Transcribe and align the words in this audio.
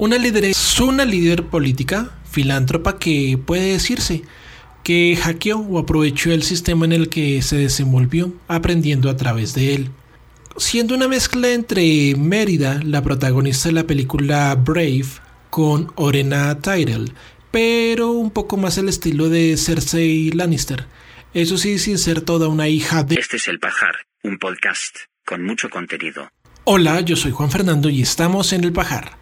Una 0.00 0.16
líder 0.16 0.44
es 0.44 0.78
una 0.78 1.04
líder 1.04 1.46
política, 1.46 2.12
filántropa 2.30 3.00
que 3.00 3.36
puede 3.44 3.72
decirse 3.72 4.22
que 4.84 5.18
hackeó 5.20 5.58
o 5.58 5.80
aprovechó 5.80 6.30
el 6.30 6.44
sistema 6.44 6.84
en 6.84 6.92
el 6.92 7.08
que 7.08 7.42
se 7.42 7.56
desenvolvió, 7.56 8.32
aprendiendo 8.46 9.10
a 9.10 9.16
través 9.16 9.54
de 9.54 9.74
él. 9.74 9.90
Siendo 10.56 10.94
una 10.94 11.08
mezcla 11.08 11.50
entre 11.50 12.14
Mérida, 12.14 12.80
la 12.84 13.02
protagonista 13.02 13.70
de 13.70 13.72
la 13.72 13.88
película 13.88 14.54
Brave, 14.54 15.08
con 15.50 15.90
Orena 15.96 16.60
Tyrell, 16.60 17.12
pero 17.50 18.12
un 18.12 18.30
poco 18.30 18.56
más 18.56 18.78
el 18.78 18.88
estilo 18.88 19.28
de 19.28 19.56
Cersei 19.56 20.30
Lannister. 20.30 20.86
Eso 21.34 21.58
sí, 21.58 21.80
sin 21.80 21.98
ser 21.98 22.20
toda 22.20 22.46
una 22.46 22.68
hija 22.68 23.02
de... 23.02 23.16
Este 23.16 23.38
es 23.38 23.48
El 23.48 23.58
Pajar, 23.58 23.96
un 24.22 24.38
podcast 24.38 24.96
con 25.26 25.44
mucho 25.44 25.68
contenido. 25.68 26.30
Hola, 26.62 27.00
yo 27.00 27.16
soy 27.16 27.32
Juan 27.32 27.50
Fernando 27.50 27.88
y 27.88 28.02
estamos 28.02 28.52
en 28.52 28.62
El 28.62 28.72
Pajar 28.72 29.18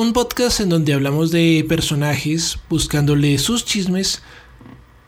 un 0.00 0.14
podcast 0.14 0.60
en 0.60 0.70
donde 0.70 0.94
hablamos 0.94 1.30
de 1.30 1.62
personajes 1.68 2.58
buscándole 2.70 3.36
sus 3.36 3.66
chismes 3.66 4.22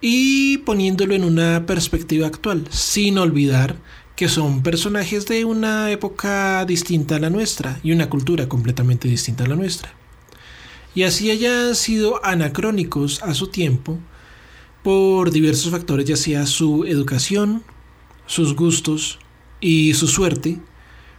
y 0.01 0.59
poniéndolo 0.59 1.15
en 1.15 1.23
una 1.23 1.65
perspectiva 1.65 2.27
actual, 2.27 2.67
sin 2.69 3.17
olvidar 3.17 3.75
que 4.15 4.29
son 4.29 4.61
personajes 4.61 5.25
de 5.25 5.45
una 5.45 5.89
época 5.89 6.63
distinta 6.65 7.15
a 7.15 7.19
la 7.19 7.31
nuestra 7.31 7.79
y 7.81 7.91
una 7.91 8.07
cultura 8.07 8.47
completamente 8.47 9.07
distinta 9.07 9.45
a 9.45 9.47
la 9.47 9.55
nuestra. 9.55 9.91
Y 10.93 11.01
así 11.01 11.31
hayan 11.31 11.73
sido 11.73 12.23
anacrónicos 12.23 13.23
a 13.23 13.33
su 13.33 13.47
tiempo 13.47 13.97
por 14.83 15.31
diversos 15.31 15.71
factores, 15.71 16.05
ya 16.05 16.17
sea 16.17 16.45
su 16.45 16.85
educación, 16.85 17.63
sus 18.27 18.55
gustos 18.55 19.17
y 19.59 19.95
su 19.95 20.07
suerte, 20.07 20.59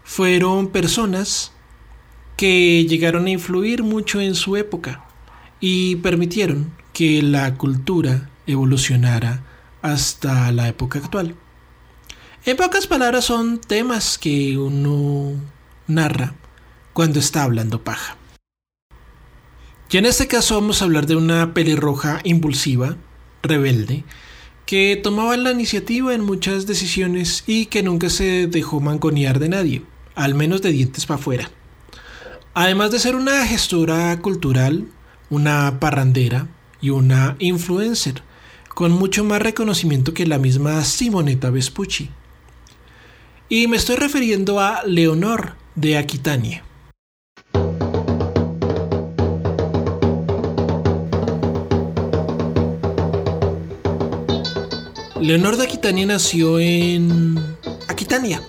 fueron 0.04 0.68
personas 0.68 1.53
que 2.36 2.84
llegaron 2.86 3.26
a 3.26 3.30
influir 3.30 3.82
mucho 3.82 4.20
en 4.20 4.34
su 4.34 4.56
época 4.56 5.04
y 5.60 5.96
permitieron 5.96 6.72
que 6.92 7.22
la 7.22 7.54
cultura 7.56 8.30
evolucionara 8.46 9.42
hasta 9.82 10.50
la 10.52 10.68
época 10.68 10.98
actual. 10.98 11.34
En 12.44 12.56
pocas 12.56 12.86
palabras 12.86 13.24
son 13.24 13.58
temas 13.58 14.18
que 14.18 14.58
uno 14.58 15.32
narra 15.86 16.34
cuando 16.92 17.18
está 17.18 17.42
hablando 17.42 17.82
paja. 17.82 18.16
Y 19.90 19.96
en 19.96 20.06
este 20.06 20.26
caso 20.26 20.56
vamos 20.56 20.82
a 20.82 20.86
hablar 20.86 21.06
de 21.06 21.14
una 21.14 21.54
pelirroja 21.54 22.20
impulsiva, 22.24 22.96
rebelde, 23.42 24.04
que 24.66 24.98
tomaba 25.00 25.36
la 25.36 25.52
iniciativa 25.52 26.14
en 26.14 26.24
muchas 26.24 26.66
decisiones 26.66 27.44
y 27.46 27.66
que 27.66 27.84
nunca 27.84 28.10
se 28.10 28.48
dejó 28.48 28.80
manconear 28.80 29.38
de 29.38 29.48
nadie, 29.48 29.82
al 30.16 30.34
menos 30.34 30.62
de 30.62 30.72
dientes 30.72 31.06
para 31.06 31.20
afuera. 31.20 31.50
Además 32.56 32.92
de 32.92 33.00
ser 33.00 33.16
una 33.16 33.44
gestora 33.44 34.16
cultural, 34.20 34.86
una 35.28 35.80
parrandera 35.80 36.46
y 36.80 36.90
una 36.90 37.34
influencer, 37.40 38.22
con 38.68 38.92
mucho 38.92 39.24
más 39.24 39.42
reconocimiento 39.42 40.14
que 40.14 40.24
la 40.24 40.38
misma 40.38 40.84
Simonetta 40.84 41.50
Vespucci. 41.50 42.10
Y 43.48 43.66
me 43.66 43.76
estoy 43.76 43.96
refiriendo 43.96 44.60
a 44.60 44.84
Leonor 44.84 45.56
de 45.74 45.98
Aquitania. 45.98 46.62
Leonor 55.20 55.56
de 55.56 55.64
Aquitania 55.64 56.06
nació 56.06 56.60
en 56.60 57.36
Aquitania. 57.88 58.40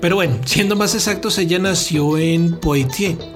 Pero 0.00 0.16
bueno, 0.16 0.38
siendo 0.46 0.76
más 0.76 0.94
exactos, 0.94 1.38
ella 1.38 1.58
nació 1.58 2.18
en 2.18 2.58
Poitiers, 2.60 3.33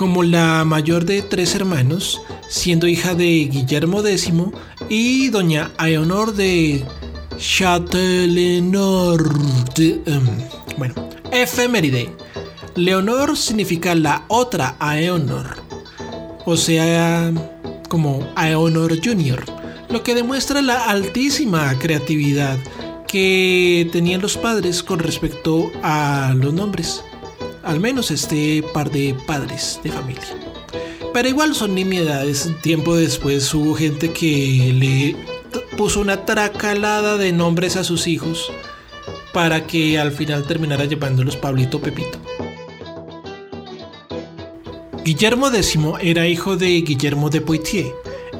como 0.00 0.22
la 0.22 0.64
mayor 0.64 1.04
de 1.04 1.20
tres 1.20 1.54
hermanos, 1.54 2.22
siendo 2.48 2.86
hija 2.86 3.14
de 3.14 3.50
Guillermo 3.52 4.00
X 4.00 4.32
y 4.88 5.28
doña 5.28 5.72
Aeonor 5.76 6.32
de 6.32 6.82
Châtelenor. 7.36 9.30
Em, 9.76 10.26
bueno, 10.78 10.94
efeméride. 11.30 12.16
Leonor 12.76 13.36
significa 13.36 13.94
la 13.94 14.24
otra 14.28 14.74
Aeonor, 14.78 15.62
o 16.46 16.56
sea, 16.56 17.30
como 17.90 18.26
Aeonor 18.36 19.04
Jr., 19.04 19.44
lo 19.90 20.02
que 20.02 20.14
demuestra 20.14 20.62
la 20.62 20.86
altísima 20.86 21.78
creatividad 21.78 22.56
que 23.06 23.86
tenían 23.92 24.22
los 24.22 24.38
padres 24.38 24.82
con 24.82 24.98
respecto 25.00 25.70
a 25.82 26.32
los 26.34 26.54
nombres 26.54 27.04
al 27.62 27.80
menos 27.80 28.10
este 28.10 28.62
par 28.74 28.90
de 28.90 29.14
padres 29.26 29.80
de 29.82 29.90
familia. 29.90 30.22
Pero 31.12 31.28
igual 31.28 31.54
son 31.54 31.74
nimiedades. 31.74 32.50
Tiempo 32.62 32.96
después 32.96 33.52
hubo 33.54 33.74
gente 33.74 34.12
que 34.12 34.72
le 34.72 35.16
puso 35.76 36.00
una 36.00 36.24
tracalada 36.24 37.16
de 37.16 37.32
nombres 37.32 37.76
a 37.76 37.84
sus 37.84 38.06
hijos 38.06 38.52
para 39.32 39.66
que 39.66 39.98
al 39.98 40.12
final 40.12 40.44
terminara 40.44 40.84
llevándolos 40.84 41.36
Pablito 41.36 41.80
Pepito. 41.80 42.18
Guillermo 45.04 45.48
X 45.48 45.78
era 46.00 46.28
hijo 46.28 46.56
de 46.56 46.80
Guillermo 46.82 47.30
de 47.30 47.40
Poitiers, 47.40 47.90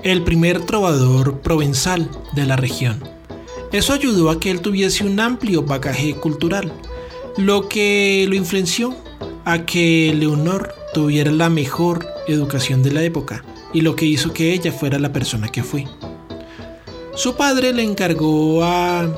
el 0.02 0.22
primer 0.22 0.60
trovador 0.66 1.40
provenzal 1.40 2.08
de 2.34 2.46
la 2.46 2.56
región. 2.56 3.02
Eso 3.72 3.92
ayudó 3.92 4.30
a 4.30 4.38
que 4.38 4.50
él 4.50 4.60
tuviese 4.60 5.04
un 5.04 5.18
amplio 5.20 5.62
bagaje 5.62 6.14
cultural, 6.14 6.72
lo 7.36 7.68
que 7.68 8.26
lo 8.28 8.34
influenció 8.34 8.94
a 9.52 9.66
que 9.66 10.12
Leonor 10.14 10.74
tuviera 10.94 11.30
la 11.30 11.50
mejor 11.50 12.06
educación 12.28 12.82
de 12.82 12.92
la 12.92 13.02
época 13.02 13.44
y 13.72 13.80
lo 13.80 13.96
que 13.96 14.06
hizo 14.06 14.32
que 14.32 14.52
ella 14.52 14.72
fuera 14.72 14.98
la 14.98 15.12
persona 15.12 15.48
que 15.48 15.62
fue. 15.62 15.86
Su 17.14 17.36
padre 17.36 17.72
le 17.72 17.82
encargó 17.82 18.62
a 18.64 19.08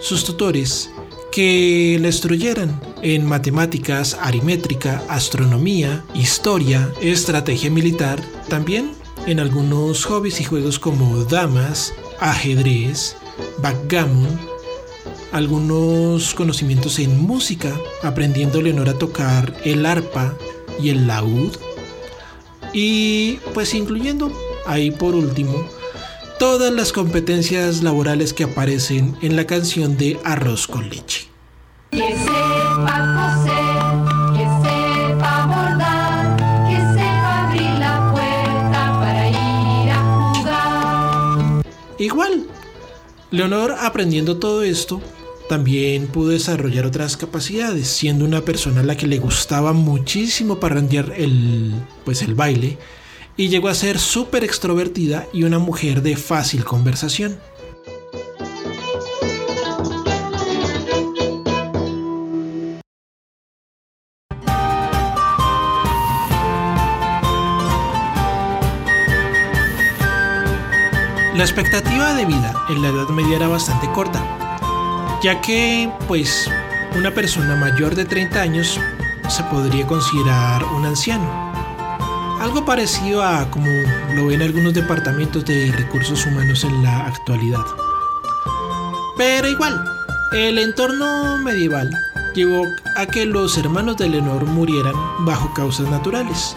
sus 0.00 0.24
tutores 0.24 0.90
que 1.30 1.98
le 2.00 2.08
instruyeran 2.08 2.80
en 3.02 3.26
matemáticas, 3.26 4.16
aritmética, 4.20 5.02
astronomía, 5.08 6.04
historia, 6.14 6.90
estrategia 7.00 7.70
militar, 7.70 8.20
también 8.48 8.92
en 9.26 9.40
algunos 9.40 10.04
hobbies 10.04 10.40
y 10.40 10.44
juegos 10.44 10.78
como 10.78 11.24
damas, 11.24 11.94
ajedrez, 12.20 13.16
backgammon, 13.58 14.38
algunos 15.32 16.34
conocimientos 16.34 16.98
en 16.98 17.18
música, 17.18 17.74
aprendiendo 18.02 18.60
Leonor 18.60 18.90
a 18.90 18.98
tocar 18.98 19.54
el 19.64 19.86
arpa 19.86 20.34
y 20.80 20.90
el 20.90 21.06
laúd. 21.06 21.56
Y 22.72 23.38
pues 23.54 23.74
incluyendo 23.74 24.30
ahí 24.66 24.90
por 24.90 25.14
último 25.14 25.66
todas 26.38 26.72
las 26.72 26.92
competencias 26.92 27.82
laborales 27.82 28.32
que 28.32 28.44
aparecen 28.44 29.16
en 29.22 29.36
la 29.36 29.46
canción 29.46 29.96
de 29.96 30.18
Arroz 30.24 30.66
con 30.66 30.88
leche. 30.88 31.28
Igual, 41.98 42.46
Leonor 43.30 43.76
aprendiendo 43.78 44.38
todo 44.38 44.64
esto 44.64 45.00
también 45.52 46.06
pudo 46.06 46.30
desarrollar 46.30 46.86
otras 46.86 47.18
capacidades, 47.18 47.86
siendo 47.86 48.24
una 48.24 48.40
persona 48.40 48.80
a 48.80 48.84
la 48.84 48.96
que 48.96 49.06
le 49.06 49.18
gustaba 49.18 49.74
muchísimo 49.74 50.58
parrandear 50.58 51.12
el, 51.14 51.74
pues 52.06 52.22
el 52.22 52.34
baile, 52.34 52.78
y 53.36 53.48
llegó 53.50 53.68
a 53.68 53.74
ser 53.74 53.98
súper 53.98 54.44
extrovertida 54.44 55.26
y 55.30 55.42
una 55.42 55.58
mujer 55.58 56.00
de 56.00 56.16
fácil 56.16 56.64
conversación. 56.64 57.38
La 71.36 71.44
expectativa 71.44 72.14
de 72.14 72.24
vida 72.24 72.54
en 72.70 72.80
la 72.80 72.88
Edad 72.88 73.08
Media 73.10 73.36
era 73.36 73.48
bastante 73.48 73.90
corta, 73.92 74.41
ya 75.22 75.40
que 75.40 75.88
pues 76.08 76.50
una 76.96 77.14
persona 77.14 77.54
mayor 77.54 77.94
de 77.94 78.04
30 78.04 78.40
años 78.40 78.80
se 79.28 79.42
podría 79.44 79.86
considerar 79.86 80.64
un 80.64 80.84
anciano. 80.84 81.52
Algo 82.40 82.64
parecido 82.64 83.22
a 83.22 83.48
como 83.50 83.70
lo 84.14 84.26
ven 84.26 84.42
algunos 84.42 84.74
departamentos 84.74 85.44
de 85.44 85.70
recursos 85.72 86.26
humanos 86.26 86.64
en 86.64 86.82
la 86.82 87.06
actualidad. 87.06 87.64
Pero 89.16 89.48
igual, 89.48 89.84
el 90.32 90.58
entorno 90.58 91.38
medieval 91.38 91.88
llevó 92.34 92.66
a 92.96 93.06
que 93.06 93.24
los 93.24 93.56
hermanos 93.56 93.96
de 93.98 94.08
Leonor 94.08 94.44
murieran 94.46 94.94
bajo 95.20 95.54
causas 95.54 95.88
naturales, 95.88 96.56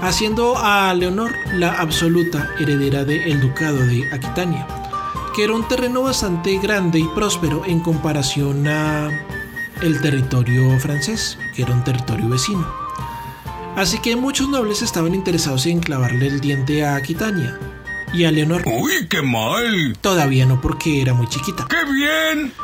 haciendo 0.00 0.56
a 0.56 0.94
Leonor 0.94 1.32
la 1.54 1.72
absoluta 1.72 2.48
heredera 2.60 3.04
del 3.04 3.40
ducado 3.40 3.78
de 3.78 4.08
Aquitania 4.12 4.66
que 5.36 5.44
era 5.44 5.52
un 5.52 5.68
terreno 5.68 6.00
bastante 6.00 6.56
grande 6.56 6.98
y 6.98 7.04
próspero 7.08 7.62
en 7.66 7.80
comparación 7.80 8.66
a 8.66 9.10
el 9.82 10.00
territorio 10.00 10.80
francés, 10.80 11.36
que 11.54 11.60
era 11.60 11.74
un 11.74 11.84
territorio 11.84 12.30
vecino. 12.30 12.66
Así 13.76 13.98
que 13.98 14.16
muchos 14.16 14.48
nobles 14.48 14.80
estaban 14.80 15.14
interesados 15.14 15.66
en 15.66 15.80
clavarle 15.80 16.28
el 16.28 16.40
diente 16.40 16.86
a 16.86 16.96
Aquitania. 16.96 17.58
Y 18.14 18.24
a 18.24 18.30
Leonor. 18.30 18.62
¡Uy, 18.64 19.06
qué 19.10 19.20
mal! 19.20 19.94
Todavía 20.00 20.46
no 20.46 20.58
porque 20.62 21.02
era 21.02 21.12
muy 21.12 21.28
chiquita. 21.28 21.66
¡Qué 21.68 21.84
bien! 21.92 22.54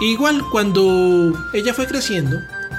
Igual 0.00 0.44
cuando 0.52 1.32
ella 1.52 1.74
fue 1.74 1.88
creciendo, 1.88 2.36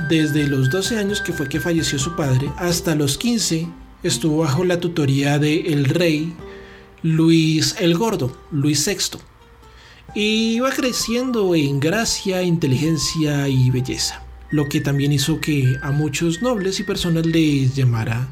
desde 0.08 0.48
los 0.48 0.70
12 0.70 0.98
años 0.98 1.20
que 1.20 1.34
fue 1.34 1.50
que 1.50 1.60
falleció 1.60 2.00
su 2.00 2.16
padre 2.16 2.50
hasta 2.58 2.96
los 2.96 3.18
15, 3.18 3.68
estuvo 4.04 4.44
bajo 4.44 4.64
la 4.64 4.80
tutoría 4.80 5.40
del 5.40 5.66
el 5.66 5.86
rey 5.86 6.34
Luis 7.06 7.76
el 7.78 7.96
Gordo, 7.96 8.36
Luis 8.50 8.84
VI. 8.84 9.20
Y 10.16 10.56
iba 10.56 10.72
creciendo 10.72 11.54
en 11.54 11.80
gracia, 11.80 12.42
inteligencia 12.42 13.48
y 13.48 13.70
belleza, 13.70 14.24
lo 14.50 14.68
que 14.68 14.82
también 14.82 15.12
hizo 15.12 15.40
que 15.40 15.76
a 15.84 15.92
muchos 15.92 16.42
nobles 16.42 16.80
y 16.80 16.84
personas 16.84 17.28
les 17.28 17.76
llamara 17.76 18.28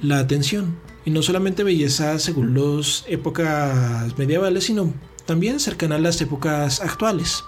la 0.00 0.20
atención. 0.20 0.76
Y 1.04 1.10
no 1.10 1.22
solamente 1.22 1.64
belleza 1.64 2.20
según 2.20 2.54
las 2.54 3.04
épocas 3.08 4.16
medievales, 4.16 4.62
sino 4.62 4.94
también 5.26 5.58
cercana 5.58 5.96
a 5.96 5.98
las 5.98 6.20
épocas 6.20 6.80
actuales. 6.82 7.42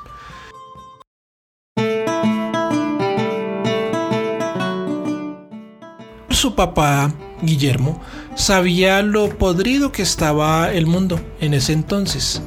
Su 6.31 6.57
papá, 6.57 7.15
Guillermo, 7.43 8.01
sabía 8.35 9.03
lo 9.03 9.29
podrido 9.31 9.93
que 9.93 10.03
estaba 10.03 10.73
el 10.73 10.87
mundo 10.87 11.21
en 11.41 11.55
ese 11.55 11.73
entonces. 11.73 12.43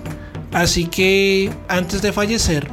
Así 0.52 0.88
que 0.88 1.52
antes 1.68 2.02
de 2.02 2.12
fallecer, 2.12 2.70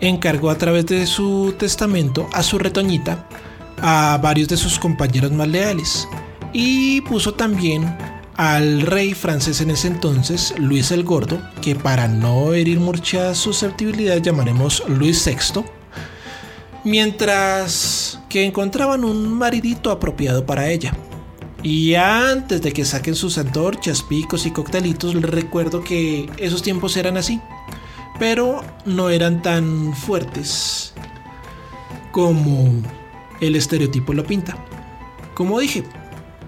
encargó 0.00 0.50
a 0.50 0.58
través 0.58 0.86
de 0.86 1.06
su 1.06 1.54
testamento 1.58 2.28
a 2.32 2.42
su 2.42 2.58
retoñita 2.58 3.26
a 3.80 4.18
varios 4.22 4.48
de 4.48 4.56
sus 4.56 4.78
compañeros 4.78 5.32
más 5.32 5.48
leales 5.48 6.08
y 6.52 7.00
puso 7.02 7.34
también 7.34 7.96
al 8.36 8.82
rey 8.82 9.14
francés 9.14 9.60
en 9.60 9.72
ese 9.72 9.88
entonces, 9.88 10.54
Luis 10.58 10.92
el 10.92 11.02
Gordo, 11.02 11.40
que 11.60 11.74
para 11.74 12.06
no 12.06 12.54
herir 12.54 12.78
mucha 12.78 13.34
susceptibilidad 13.34 14.18
llamaremos 14.18 14.84
Luis 14.86 15.26
VI, 15.26 15.64
mientras 16.84 18.20
que 18.28 18.44
encontraban 18.44 19.04
un 19.04 19.28
maridito 19.28 19.90
apropiado 19.90 20.46
para 20.46 20.70
ella. 20.70 20.94
Y 21.62 21.94
antes 21.94 22.62
de 22.62 22.72
que 22.72 22.84
saquen 22.84 23.16
sus 23.16 23.36
antorchas, 23.36 24.02
picos 24.02 24.46
y 24.46 24.52
coctelitos, 24.52 25.14
les 25.14 25.28
recuerdo 25.28 25.82
que 25.82 26.30
esos 26.36 26.62
tiempos 26.62 26.96
eran 26.96 27.16
así, 27.16 27.40
pero 28.18 28.62
no 28.84 29.10
eran 29.10 29.42
tan 29.42 29.94
fuertes 29.94 30.92
como 32.12 32.70
el 33.40 33.56
estereotipo 33.56 34.12
lo 34.12 34.24
pinta. 34.24 34.56
Como 35.34 35.58
dije, 35.58 35.84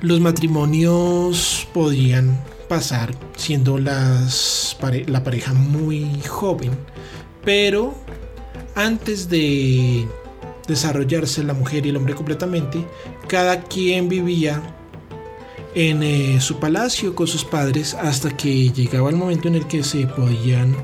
los 0.01 0.21
matrimonios 0.21 1.67
podían 1.75 2.43
pasar 2.69 3.13
siendo 3.37 3.79
las 3.79 4.77
la 5.07 5.25
pareja 5.25 5.53
muy 5.53 6.23
joven, 6.23 6.71
pero 7.45 7.95
antes 8.77 9.29
de 9.29 10.07
desarrollarse 10.69 11.43
la 11.43 11.53
mujer 11.53 11.85
y 11.85 11.89
el 11.89 11.97
hombre 11.97 12.15
completamente, 12.15 12.87
cada 13.27 13.63
quien 13.63 14.09
vivía 14.09 14.63
en 15.75 16.03
eh, 16.03 16.41
su 16.41 16.59
palacio 16.59 17.15
con 17.15 17.27
sus 17.27 17.45
padres 17.45 17.95
hasta 17.95 18.37
que 18.37 18.71
llegaba 18.71 19.11
el 19.11 19.17
momento 19.17 19.49
en 19.49 19.57
el 19.57 19.67
que 19.67 19.83
se 19.85 20.07
podían 20.07 20.77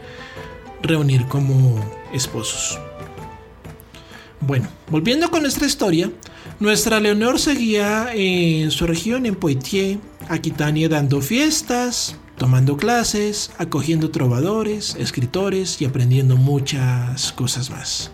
reunir 0.82 1.26
como 1.26 1.78
esposos. 2.12 2.78
Bueno, 4.40 4.68
volviendo 4.90 5.30
con 5.30 5.42
nuestra 5.42 5.66
historia, 5.66 6.10
nuestra 6.60 7.00
Leonor 7.00 7.38
seguía 7.38 8.10
en 8.14 8.70
su 8.70 8.86
región, 8.86 9.26
en 9.26 9.34
Poitiers, 9.34 9.98
Aquitania, 10.28 10.88
dando 10.88 11.20
fiestas, 11.20 12.16
tomando 12.36 12.76
clases, 12.76 13.50
acogiendo 13.58 14.10
trovadores, 14.10 14.94
escritores 14.98 15.80
y 15.80 15.86
aprendiendo 15.86 16.36
muchas 16.36 17.32
cosas 17.32 17.70
más. 17.70 18.10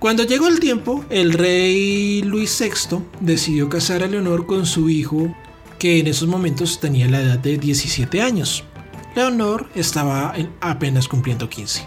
Cuando 0.00 0.22
llegó 0.24 0.48
el 0.48 0.60
tiempo, 0.60 1.04
el 1.10 1.34
rey 1.34 2.22
Luis 2.22 2.58
VI 2.58 3.00
decidió 3.20 3.68
casar 3.68 4.02
a 4.02 4.06
Leonor 4.06 4.46
con 4.46 4.64
su 4.64 4.88
hijo, 4.88 5.36
que 5.78 5.98
en 5.98 6.06
esos 6.06 6.26
momentos 6.26 6.80
tenía 6.80 7.06
la 7.06 7.20
edad 7.20 7.38
de 7.38 7.58
17 7.58 8.22
años. 8.22 8.64
Leonor 9.14 9.68
estaba 9.74 10.34
apenas 10.62 11.06
cumpliendo 11.06 11.50
15. 11.50 11.86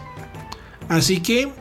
Así 0.90 1.22
que 1.22 1.52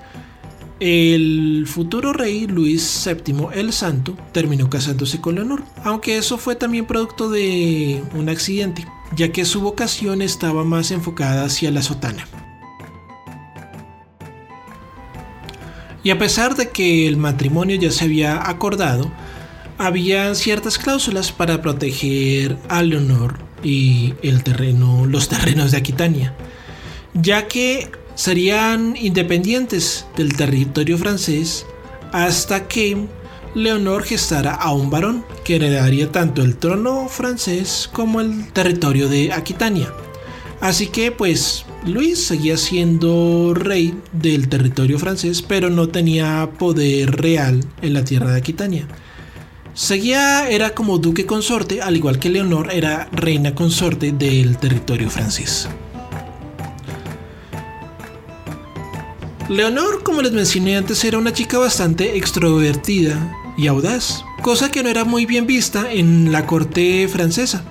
el 0.78 1.64
futuro 1.66 2.12
rey 2.12 2.46
Luis 2.46 3.02
VII 3.06 3.46
el 3.54 3.72
Santo 3.72 4.14
terminó 4.32 4.68
casándose 4.68 5.22
con 5.22 5.36
Leonor, 5.36 5.62
aunque 5.84 6.18
eso 6.18 6.36
fue 6.36 6.54
también 6.54 6.84
producto 6.84 7.30
de 7.30 8.04
un 8.14 8.28
accidente, 8.28 8.86
ya 9.16 9.32
que 9.32 9.46
su 9.46 9.62
vocación 9.62 10.20
estaba 10.20 10.64
más 10.64 10.90
enfocada 10.90 11.46
hacia 11.46 11.70
la 11.70 11.80
sotana. 11.80 12.26
Y 16.04 16.10
a 16.10 16.18
pesar 16.18 16.56
de 16.56 16.70
que 16.70 17.06
el 17.06 17.16
matrimonio 17.16 17.76
ya 17.76 17.90
se 17.90 18.04
había 18.04 18.48
acordado, 18.48 19.12
había 19.78 20.34
ciertas 20.34 20.78
cláusulas 20.78 21.32
para 21.32 21.62
proteger 21.62 22.56
a 22.68 22.82
Leonor 22.82 23.38
y 23.62 24.14
el 24.22 24.42
terreno, 24.42 25.06
los 25.06 25.28
terrenos 25.28 25.70
de 25.70 25.78
Aquitania, 25.78 26.34
ya 27.14 27.46
que 27.46 27.90
serían 28.14 28.96
independientes 28.96 30.06
del 30.16 30.36
territorio 30.36 30.98
francés 30.98 31.66
hasta 32.12 32.68
que 32.68 33.06
Leonor 33.54 34.02
gestara 34.04 34.54
a 34.54 34.72
un 34.72 34.90
varón 34.90 35.24
que 35.44 35.56
heredaría 35.56 36.10
tanto 36.10 36.42
el 36.42 36.56
trono 36.56 37.08
francés 37.08 37.88
como 37.92 38.20
el 38.20 38.52
territorio 38.52 39.08
de 39.08 39.32
Aquitania. 39.32 39.92
Así 40.60 40.86
que 40.86 41.10
pues 41.10 41.64
Luis 41.86 42.24
seguía 42.24 42.56
siendo 42.56 43.54
rey 43.54 43.92
del 44.12 44.48
territorio 44.48 45.00
francés, 45.00 45.42
pero 45.42 45.68
no 45.68 45.88
tenía 45.88 46.48
poder 46.56 47.10
real 47.16 47.64
en 47.80 47.94
la 47.94 48.04
tierra 48.04 48.30
de 48.30 48.38
Aquitania. 48.38 48.86
Seguía, 49.74 50.48
era 50.48 50.74
como 50.74 50.98
duque 50.98 51.26
consorte, 51.26 51.82
al 51.82 51.96
igual 51.96 52.20
que 52.20 52.30
Leonor 52.30 52.72
era 52.72 53.08
reina 53.10 53.56
consorte 53.56 54.12
del 54.12 54.58
territorio 54.58 55.10
francés. 55.10 55.68
Leonor, 59.48 60.04
como 60.04 60.22
les 60.22 60.32
mencioné 60.32 60.76
antes, 60.76 61.04
era 61.04 61.18
una 61.18 61.32
chica 61.32 61.58
bastante 61.58 62.16
extrovertida 62.16 63.36
y 63.58 63.66
audaz, 63.66 64.24
cosa 64.40 64.70
que 64.70 64.84
no 64.84 64.88
era 64.88 65.04
muy 65.04 65.26
bien 65.26 65.48
vista 65.48 65.92
en 65.92 66.30
la 66.30 66.46
corte 66.46 67.08
francesa 67.08 67.64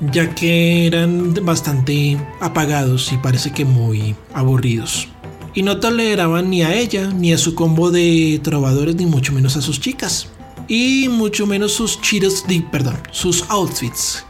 ya 0.00 0.34
que 0.34 0.86
eran 0.86 1.34
bastante 1.44 2.18
apagados 2.40 3.12
y 3.12 3.16
parece 3.18 3.52
que 3.52 3.64
muy 3.64 4.14
aburridos. 4.34 5.08
Y 5.54 5.62
no 5.62 5.78
toleraban 5.80 6.48
ni 6.48 6.62
a 6.62 6.74
ella, 6.74 7.08
ni 7.08 7.32
a 7.32 7.38
su 7.38 7.54
combo 7.54 7.90
de 7.90 8.40
trovadores, 8.42 8.96
ni 8.96 9.06
mucho 9.06 9.32
menos 9.32 9.56
a 9.56 9.62
sus 9.62 9.80
chicas. 9.80 10.28
Y 10.68 11.08
mucho 11.08 11.46
menos 11.46 11.72
sus 11.72 12.00
chiros, 12.00 12.44
perdón, 12.70 12.96
sus 13.10 13.44
outfits 13.48 14.24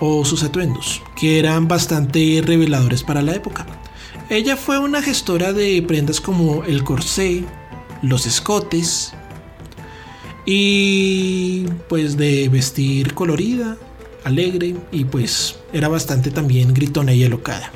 o 0.00 0.24
sus 0.24 0.42
atuendos, 0.42 1.02
que 1.20 1.38
eran 1.38 1.68
bastante 1.68 2.42
reveladores 2.44 3.02
para 3.02 3.22
la 3.22 3.34
época. 3.34 3.66
Ella 4.30 4.56
fue 4.56 4.78
una 4.78 5.02
gestora 5.02 5.52
de 5.52 5.82
prendas 5.82 6.20
como 6.20 6.64
el 6.64 6.82
corsé, 6.82 7.44
los 8.02 8.26
escotes 8.26 9.12
y 10.46 11.66
pues 11.88 12.16
de 12.16 12.48
vestir 12.48 13.12
colorida, 13.14 13.76
alegre 14.24 14.74
y 14.90 15.04
pues 15.04 15.56
era 15.72 15.88
bastante 15.88 16.30
también 16.30 16.74
gritona 16.74 17.12
y 17.12 17.24
alocada. 17.24 17.70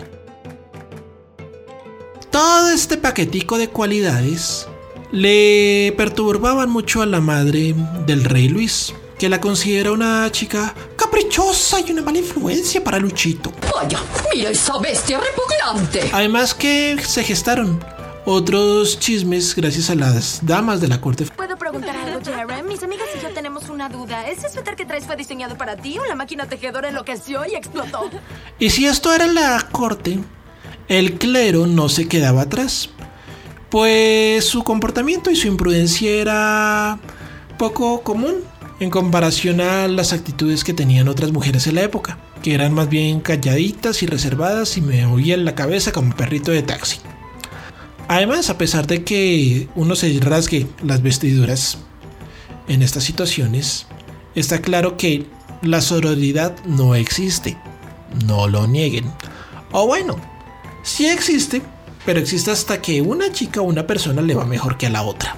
Todo 2.31 2.71
este 2.71 2.97
paquetico 2.97 3.59
de 3.59 3.69
cualidades 3.69 4.67
le 5.13 5.95
perturbaban 5.97 6.71
mucho 6.71 7.03
a 7.03 7.07
la 7.07 7.21
madre 7.21 7.75
del 8.07 8.25
rey 8.25 8.49
Luis, 8.49 8.93
que 9.19 9.29
la 9.29 9.41
considera 9.41 9.93
una 9.93 10.31
chica 10.31 10.75
caprichosa 10.97 11.81
y 11.81 11.93
una 11.93 12.03
mala 12.03 12.19
influencia 12.19 12.83
para 12.85 12.99
Luchito. 12.99 13.53
Vaya, 13.75 14.01
mira 14.33 14.51
esa 14.51 14.79
bestia 14.79 15.19
repugnante. 15.21 16.11
Además 16.13 16.55
que 16.55 16.97
se 17.03 17.25
gestaron 17.25 17.83
otros 18.25 18.99
chismes 18.99 19.55
gracias 19.55 19.91
a 19.91 19.95
las 19.95 20.41
damas 20.45 20.81
de 20.81 20.89
la 20.89 21.01
corte. 21.01 21.27
¿Puedo 21.37 21.57
preguntar 21.57 21.97
algo, 21.97 22.21
Jeremy? 22.25 22.63
Mis 22.69 22.83
amigas 22.83 23.07
y 23.17 23.23
yo 23.23 23.31
tenemos 23.31 23.69
una 23.69 23.89
duda. 23.89 24.29
¿Ese 24.29 24.49
suéter 24.51 24.77
que 24.77 24.85
traes 24.85 25.05
fue 25.05 25.17
diseñado 25.17 25.57
para 25.57 25.77
ti 25.77 25.99
o 25.99 26.05
la 26.07 26.15
máquina 26.15 26.47
tejedora 26.47 26.89
enloqueció 26.89 27.45
y 27.47 27.55
explotó? 27.55 28.11
Y 28.59 28.71
si 28.71 28.87
esto 28.87 29.13
era 29.13 29.27
la 29.27 29.67
corte, 29.71 30.19
el 30.89 31.19
clero 31.19 31.67
no 31.67 31.89
se 31.89 32.09
quedaba 32.09 32.43
atrás. 32.43 32.91
Pues 33.71 34.45
su 34.45 34.65
comportamiento 34.65 35.31
y 35.31 35.37
su 35.37 35.47
imprudencia 35.47 36.11
era 36.11 36.99
poco 37.59 38.03
común 38.03 38.37
en 38.81 38.91
comparación 38.91 39.61
a 39.61 39.89
las 39.89 40.13
actitudes 40.13 40.65
que 40.65 40.73
tenían 40.73 41.09
otras 41.09 41.33
mujeres 41.33 41.67
en 41.67 41.75
la 41.75 41.83
época, 41.83 42.19
que 42.43 42.55
eran 42.55 42.73
más 42.73 42.89
bien 42.89 43.21
calladitas 43.21 44.03
y 44.03 44.07
reservadas 44.07 44.77
y 44.77 44.81
me 44.81 45.05
oían 45.07 45.45
la 45.45 45.55
cabeza 45.55 45.93
como 45.93 46.15
perrito 46.15 46.53
de 46.53 46.63
taxi. 46.63 47.01
Además, 48.09 48.51
a 48.51 48.59
pesar 48.59 48.87
de 48.87 49.05
que 49.05 49.69
uno 49.75 49.95
se 49.95 50.19
rasgue 50.21 50.67
las 50.83 51.03
vestiduras, 51.03 51.79
en 52.69 52.83
estas 52.83 53.05
situaciones, 53.05 53.87
está 54.35 54.61
claro 54.61 54.97
que 54.97 55.27
la 55.63 55.81
sororidad 55.81 56.55
no 56.65 56.95
existe. 56.95 57.57
No 58.27 58.47
lo 58.47 58.67
nieguen. 58.67 59.11
O 59.73 59.87
bueno, 59.87 60.17
sí 60.83 61.07
existe, 61.07 61.63
pero 62.07 62.21
existe 62.21 62.51
hasta 62.51 62.81
que 62.81 63.03
una 63.03 63.33
chica 63.33 63.61
o 63.61 63.65
una 63.65 63.87
persona 63.87 64.23
le 64.23 64.35
va 64.35 64.45
mejor 64.45 64.77
que 64.77 64.87
a 64.87 64.91
la 64.91 65.03
otra. 65.03 65.37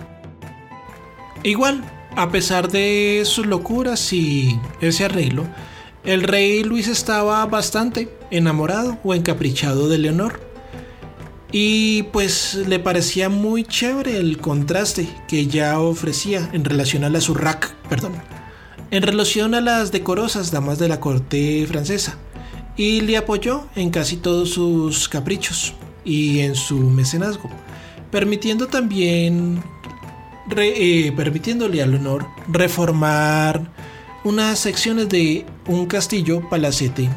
Igual, 1.42 1.82
a 2.16 2.30
pesar 2.30 2.70
de 2.70 3.22
sus 3.24 3.46
locuras 3.46 4.12
y 4.12 4.58
ese 4.80 5.04
arreglo, 5.04 5.46
el 6.04 6.22
rey 6.22 6.62
Luis 6.64 6.88
estaba 6.88 7.44
bastante 7.46 8.08
enamorado 8.30 8.98
o 9.04 9.14
encaprichado 9.14 9.88
de 9.88 9.98
Leonor. 9.98 10.49
Y 11.52 12.04
pues 12.04 12.54
le 12.54 12.78
parecía 12.78 13.28
muy 13.28 13.64
chévere 13.64 14.16
el 14.16 14.38
contraste 14.38 15.08
que 15.26 15.40
ella 15.40 15.80
ofrecía 15.80 16.48
en 16.52 16.64
relación 16.64 17.02
a 17.02 17.10
la 17.10 17.20
surrac, 17.20 17.74
perdón, 17.88 18.12
en 18.90 19.02
relación 19.02 19.54
a 19.54 19.60
las 19.60 19.90
decorosas 19.90 20.52
damas 20.52 20.78
de 20.78 20.88
la 20.88 21.00
corte 21.00 21.66
francesa. 21.66 22.18
Y 22.76 23.00
le 23.00 23.16
apoyó 23.16 23.66
en 23.74 23.90
casi 23.90 24.16
todos 24.16 24.50
sus 24.50 25.08
caprichos 25.08 25.74
y 26.04 26.40
en 26.40 26.54
su 26.54 26.78
mecenazgo, 26.78 27.50
permitiendo 28.10 28.68
también 28.68 29.62
eh, 30.56 31.12
permitiéndole 31.16 31.82
a 31.82 31.86
Leonor 31.86 32.26
reformar 32.48 33.70
unas 34.24 34.58
secciones 34.58 35.08
de 35.08 35.46
un 35.66 35.86
castillo 35.86 36.48
palacete 36.48 37.08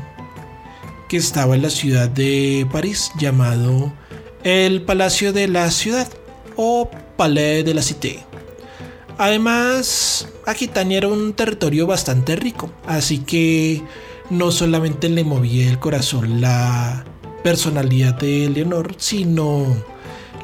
que 1.10 1.18
estaba 1.18 1.56
en 1.56 1.64
la 1.64 1.70
ciudad 1.70 2.10
de 2.10 2.68
París 2.72 3.12
llamado 3.18 3.92
el 4.44 4.82
Palacio 4.82 5.32
de 5.34 5.48
la 5.48 5.72
Ciudad 5.72 6.08
o 6.56 6.90
Palais 7.16 7.64
de 7.64 7.74
la 7.74 7.82
Cité. 7.82 8.20
Además, 9.18 10.28
Aquitania 10.46 10.98
era 10.98 11.08
un 11.08 11.34
territorio 11.34 11.88
bastante 11.88 12.36
rico, 12.36 12.72
así 12.86 13.20
que 13.20 13.82
no 14.30 14.52
solamente 14.52 15.10
le 15.10 15.24
movía 15.24 15.70
el 15.70 15.80
corazón 15.80 16.42
la 16.42 17.06
personalidad 17.44 18.16
de 18.16 18.50
Leonor, 18.50 18.96
sino 18.98 19.66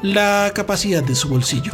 la 0.02 0.52
capacidad 0.54 1.02
de 1.02 1.14
su 1.14 1.28
bolsillo. 1.28 1.72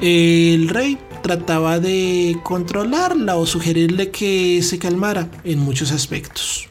El 0.00 0.68
rey 0.68 0.98
trataba 1.22 1.80
de 1.80 2.36
controlarla 2.42 3.36
o 3.36 3.46
sugerirle 3.46 4.10
que 4.10 4.62
se 4.62 4.78
calmara 4.78 5.28
en 5.44 5.58
muchos 5.58 5.90
aspectos. 5.90 6.68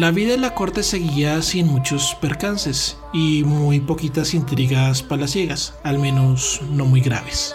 La 0.00 0.12
vida 0.12 0.32
en 0.32 0.40
la 0.40 0.54
corte 0.54 0.82
seguía 0.82 1.42
sin 1.42 1.66
muchos 1.66 2.16
percances 2.22 2.96
y 3.12 3.44
muy 3.44 3.80
poquitas 3.80 4.32
intrigas 4.32 5.02
palaciegas, 5.02 5.74
al 5.84 5.98
menos 5.98 6.62
no 6.70 6.86
muy 6.86 7.02
graves. 7.02 7.54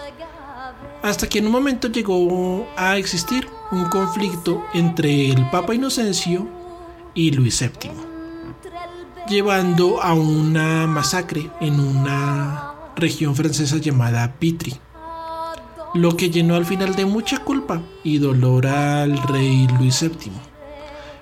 Hasta 1.02 1.28
que 1.28 1.40
en 1.40 1.46
un 1.46 1.52
momento 1.52 1.88
llegó 1.88 2.68
a 2.76 2.98
existir 2.98 3.48
un 3.72 3.86
conflicto 3.86 4.64
entre 4.74 5.28
el 5.28 5.50
Papa 5.50 5.74
Inocencio 5.74 6.46
y 7.14 7.32
Luis 7.32 7.60
VII, 7.60 7.90
llevando 9.28 10.00
a 10.00 10.14
una 10.14 10.86
masacre 10.86 11.50
en 11.60 11.80
una 11.80 12.74
región 12.94 13.34
francesa 13.34 13.78
llamada 13.78 14.36
Pitri, 14.38 14.76
lo 15.94 16.16
que 16.16 16.30
llenó 16.30 16.54
al 16.54 16.64
final 16.64 16.94
de 16.94 17.06
mucha 17.06 17.38
culpa 17.38 17.82
y 18.04 18.18
dolor 18.18 18.68
al 18.68 19.20
rey 19.24 19.66
Luis 19.80 20.00
VII. 20.00 20.55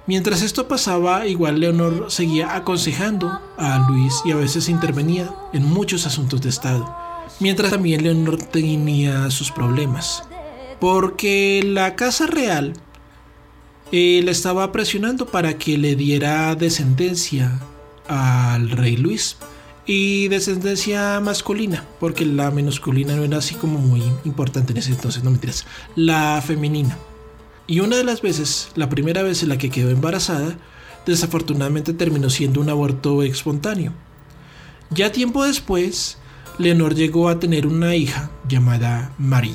Mientras 0.06 0.42
esto 0.42 0.68
pasaba, 0.68 1.26
igual 1.26 1.60
Leonor 1.60 2.10
seguía 2.10 2.54
aconsejando 2.54 3.40
a 3.56 3.86
Luis 3.88 4.20
y 4.26 4.32
a 4.32 4.36
veces 4.36 4.68
intervenía 4.68 5.34
en 5.54 5.64
muchos 5.64 6.06
asuntos 6.06 6.42
de 6.42 6.50
Estado, 6.50 6.94
mientras 7.40 7.70
también 7.70 8.02
Leonor 8.02 8.36
tenía 8.36 9.30
sus 9.30 9.50
problemas, 9.50 10.22
porque 10.78 11.62
la 11.64 11.96
Casa 11.96 12.26
Real 12.26 12.74
eh, 13.92 14.20
le 14.22 14.30
estaba 14.30 14.72
presionando 14.72 15.24
para 15.24 15.56
que 15.56 15.78
le 15.78 15.96
diera 15.96 16.54
descendencia 16.54 17.60
al 18.06 18.70
rey 18.70 18.98
Luis 18.98 19.38
y 19.86 20.28
descendencia 20.28 21.18
masculina, 21.20 21.86
porque 21.98 22.26
la 22.26 22.50
masculina 22.50 23.16
no 23.16 23.24
era 23.24 23.38
así 23.38 23.54
como 23.54 23.78
muy 23.78 24.02
importante 24.26 24.72
en 24.72 24.78
ese 24.78 24.92
entonces, 24.92 25.24
no 25.24 25.30
mentiras, 25.30 25.64
la 25.96 26.42
femenina. 26.46 26.98
Y 27.66 27.80
una 27.80 27.96
de 27.96 28.04
las 28.04 28.20
veces, 28.20 28.70
la 28.74 28.90
primera 28.90 29.22
vez 29.22 29.42
en 29.42 29.48
la 29.48 29.56
que 29.58 29.70
quedó 29.70 29.90
embarazada, 29.90 30.58
desafortunadamente 31.06 31.94
terminó 31.94 32.28
siendo 32.28 32.60
un 32.60 32.68
aborto 32.68 33.22
espontáneo. 33.22 33.92
Ya 34.90 35.12
tiempo 35.12 35.44
después, 35.44 36.18
Leonor 36.58 36.94
llegó 36.94 37.28
a 37.28 37.40
tener 37.40 37.66
una 37.66 37.96
hija 37.96 38.30
llamada 38.48 39.12
Marie. 39.18 39.54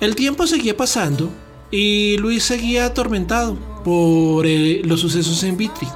El 0.00 0.14
tiempo 0.16 0.46
seguía 0.46 0.76
pasando 0.76 1.30
y 1.70 2.16
Luis 2.18 2.44
seguía 2.44 2.86
atormentado 2.86 3.56
por 3.84 4.46
eh, 4.46 4.80
los 4.84 5.00
sucesos 5.00 5.42
en 5.44 5.56
Vitri, 5.56 5.88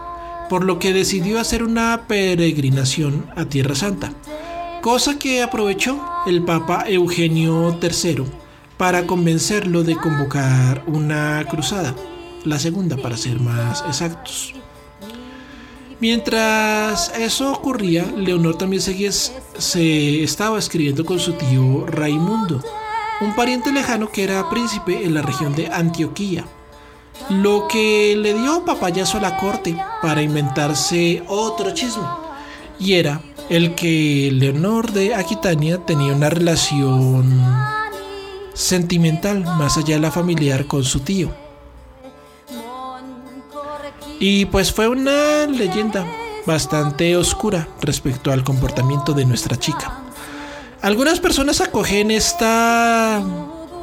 por 0.48 0.64
lo 0.64 0.78
que 0.78 0.92
decidió 0.92 1.40
hacer 1.40 1.62
una 1.62 2.06
peregrinación 2.06 3.26
a 3.34 3.46
Tierra 3.46 3.74
Santa, 3.74 4.12
cosa 4.82 5.18
que 5.18 5.42
aprovechó 5.42 6.02
el 6.26 6.42
Papa 6.44 6.84
Eugenio 6.86 7.78
III 7.82 8.24
para 8.80 9.06
convencerlo 9.06 9.84
de 9.84 9.94
convocar 9.94 10.84
una 10.86 11.44
cruzada, 11.50 11.94
la 12.46 12.58
segunda 12.58 12.96
para 12.96 13.14
ser 13.14 13.38
más 13.38 13.84
exactos. 13.86 14.54
Mientras 16.00 17.12
eso 17.14 17.52
ocurría, 17.52 18.06
Leonor 18.16 18.56
también 18.56 18.80
seguía, 18.80 19.12
se 19.12 20.22
estaba 20.22 20.58
escribiendo 20.58 21.04
con 21.04 21.18
su 21.18 21.34
tío 21.34 21.84
Raimundo, 21.88 22.64
un 23.20 23.36
pariente 23.36 23.70
lejano 23.70 24.10
que 24.10 24.24
era 24.24 24.48
príncipe 24.48 25.04
en 25.04 25.12
la 25.12 25.20
región 25.20 25.54
de 25.54 25.66
Antioquía, 25.66 26.46
lo 27.28 27.68
que 27.68 28.16
le 28.16 28.32
dio 28.32 28.64
papayazo 28.64 29.18
a 29.18 29.20
la 29.20 29.36
corte 29.36 29.76
para 30.00 30.22
inventarse 30.22 31.22
otro 31.28 31.72
chisme, 31.74 32.06
y 32.78 32.94
era 32.94 33.20
el 33.50 33.74
que 33.74 34.30
Leonor 34.32 34.90
de 34.90 35.14
Aquitania 35.14 35.84
tenía 35.84 36.14
una 36.14 36.30
relación 36.30 37.78
sentimental 38.54 39.44
más 39.44 39.76
allá 39.76 39.94
de 39.96 40.00
la 40.00 40.10
familiar 40.10 40.66
con 40.66 40.84
su 40.84 41.00
tío. 41.00 41.30
Y 44.18 44.44
pues 44.46 44.72
fue 44.72 44.88
una 44.88 45.46
leyenda 45.46 46.06
bastante 46.46 47.16
oscura 47.16 47.68
respecto 47.80 48.32
al 48.32 48.44
comportamiento 48.44 49.12
de 49.14 49.24
nuestra 49.24 49.56
chica. 49.56 50.02
Algunas 50.82 51.20
personas 51.20 51.60
acogen 51.60 52.10
esta, 52.10 53.22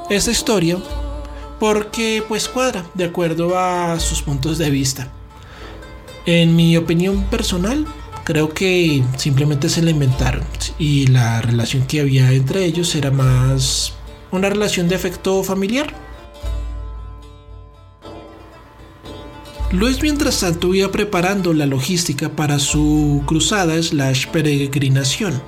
esta 0.09 0.31
historia 0.31 0.77
porque 1.59 2.23
pues 2.27 2.47
cuadra 2.47 2.85
de 2.93 3.05
acuerdo 3.05 3.57
a 3.57 3.99
sus 3.99 4.21
puntos 4.21 4.57
de 4.57 4.69
vista. 4.69 5.07
En 6.25 6.55
mi 6.55 6.75
opinión 6.77 7.23
personal, 7.25 7.85
creo 8.23 8.53
que 8.53 9.03
simplemente 9.17 9.69
se 9.69 9.81
la 9.81 9.91
inventaron 9.91 10.43
y 10.77 11.07
la 11.07 11.41
relación 11.41 11.87
que 11.87 12.01
había 12.01 12.31
entre 12.31 12.65
ellos 12.65 12.93
era 12.95 13.09
más 13.09 13.93
una 14.31 14.49
relación 14.49 14.87
de 14.87 14.95
afecto 14.95 15.43
familiar. 15.43 15.93
Luis 19.71 20.01
mientras 20.01 20.39
tanto 20.39 20.73
iba 20.73 20.89
preparando 20.91 21.53
la 21.53 21.65
logística 21.65 22.29
para 22.29 22.57
su 22.57 23.21
cruzada 23.25 23.81
slash 23.81 24.27
peregrinación. 24.27 25.41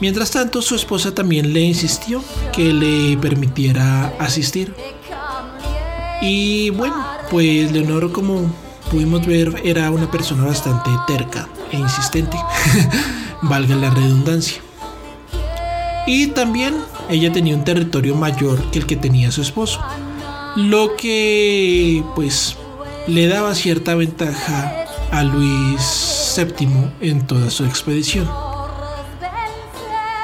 Mientras 0.00 0.30
tanto 0.30 0.62
su 0.62 0.74
esposa 0.74 1.14
también 1.14 1.52
le 1.52 1.60
insistió 1.60 2.24
que 2.52 2.72
le 2.72 3.16
permitiera 3.18 4.14
asistir. 4.18 4.74
Y 6.22 6.70
bueno, 6.70 7.06
pues 7.30 7.70
Leonor 7.72 8.10
como 8.10 8.50
pudimos 8.90 9.26
ver 9.26 9.60
era 9.64 9.90
una 9.90 10.10
persona 10.10 10.44
bastante 10.44 10.90
terca 11.06 11.48
e 11.72 11.76
insistente, 11.76 12.38
valga 13.42 13.76
la 13.76 13.90
redundancia. 13.90 14.63
Y 16.06 16.28
también 16.28 16.74
ella 17.08 17.32
tenía 17.32 17.54
un 17.54 17.64
territorio 17.64 18.14
mayor 18.14 18.70
que 18.70 18.80
el 18.80 18.86
que 18.86 18.96
tenía 18.96 19.30
su 19.30 19.42
esposo, 19.42 19.80
lo 20.56 20.96
que 20.96 22.04
pues 22.14 22.56
le 23.06 23.26
daba 23.26 23.54
cierta 23.54 23.94
ventaja 23.94 24.84
a 25.10 25.22
Luis 25.22 26.34
VII 26.36 26.90
en 27.00 27.26
toda 27.26 27.50
su 27.50 27.64
expedición. 27.64 28.28